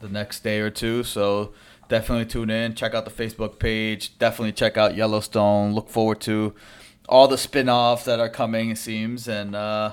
the 0.00 0.08
next 0.08 0.40
day 0.44 0.60
or 0.60 0.70
two. 0.70 1.02
So 1.02 1.52
definitely 1.90 2.24
tune 2.24 2.48
in. 2.48 2.74
Check 2.74 2.94
out 2.94 3.04
the 3.04 3.10
Facebook 3.10 3.58
page. 3.58 4.18
Definitely 4.18 4.52
check 4.52 4.78
out 4.78 4.96
Yellowstone. 4.96 5.74
Look 5.74 5.90
forward 5.90 6.22
to 6.22 6.54
all 7.06 7.28
the 7.28 7.36
spin-offs 7.36 8.04
that 8.04 8.18
are 8.18 8.30
coming. 8.30 8.70
It 8.70 8.78
seems 8.78 9.28
and. 9.28 9.54
Uh, 9.54 9.92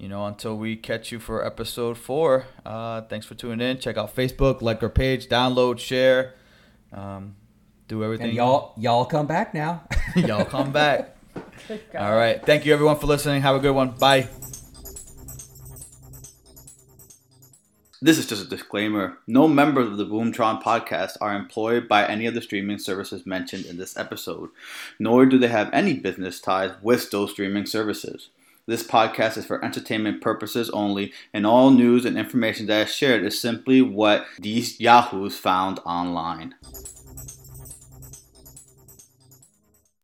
you 0.00 0.08
know, 0.08 0.24
until 0.24 0.56
we 0.56 0.76
catch 0.76 1.12
you 1.12 1.18
for 1.18 1.44
episode 1.44 1.98
four. 1.98 2.46
Uh, 2.64 3.02
thanks 3.02 3.26
for 3.26 3.34
tuning 3.34 3.60
in. 3.60 3.78
Check 3.78 3.98
out 3.98 4.16
Facebook, 4.16 4.62
like 4.62 4.82
our 4.82 4.88
page, 4.88 5.28
download, 5.28 5.78
share, 5.78 6.36
um, 6.90 7.36
do 7.86 8.02
everything. 8.02 8.28
And 8.28 8.34
y'all, 8.34 8.72
y'all 8.78 9.04
come 9.04 9.26
back 9.26 9.52
now. 9.52 9.82
Y'all 10.16 10.46
come 10.46 10.72
back. 10.72 11.16
All 11.98 12.16
right. 12.16 12.44
Thank 12.44 12.64
you, 12.64 12.72
everyone, 12.72 12.98
for 12.98 13.06
listening. 13.06 13.42
Have 13.42 13.56
a 13.56 13.60
good 13.60 13.74
one. 13.74 13.90
Bye. 13.90 14.28
This 18.02 18.16
is 18.16 18.26
just 18.26 18.46
a 18.46 18.48
disclaimer. 18.48 19.18
No 19.26 19.46
members 19.46 19.86
of 19.86 19.98
the 19.98 20.06
Boomtron 20.06 20.62
podcast 20.62 21.18
are 21.20 21.36
employed 21.36 21.86
by 21.86 22.06
any 22.06 22.24
of 22.24 22.32
the 22.32 22.40
streaming 22.40 22.78
services 22.78 23.26
mentioned 23.26 23.66
in 23.66 23.76
this 23.76 23.94
episode, 23.94 24.48
nor 24.98 25.26
do 25.26 25.36
they 25.36 25.48
have 25.48 25.68
any 25.70 25.92
business 25.92 26.40
ties 26.40 26.72
with 26.80 27.10
those 27.10 27.32
streaming 27.32 27.66
services. 27.66 28.30
This 28.64 28.82
podcast 28.82 29.36
is 29.36 29.44
for 29.44 29.62
entertainment 29.62 30.22
purposes 30.22 30.70
only, 30.70 31.12
and 31.34 31.46
all 31.46 31.70
news 31.70 32.06
and 32.06 32.16
information 32.16 32.64
that 32.68 32.88
is 32.88 32.94
shared 32.94 33.22
is 33.22 33.38
simply 33.38 33.82
what 33.82 34.24
these 34.38 34.80
yahoos 34.80 35.36
found 35.36 35.78
online. 35.80 36.54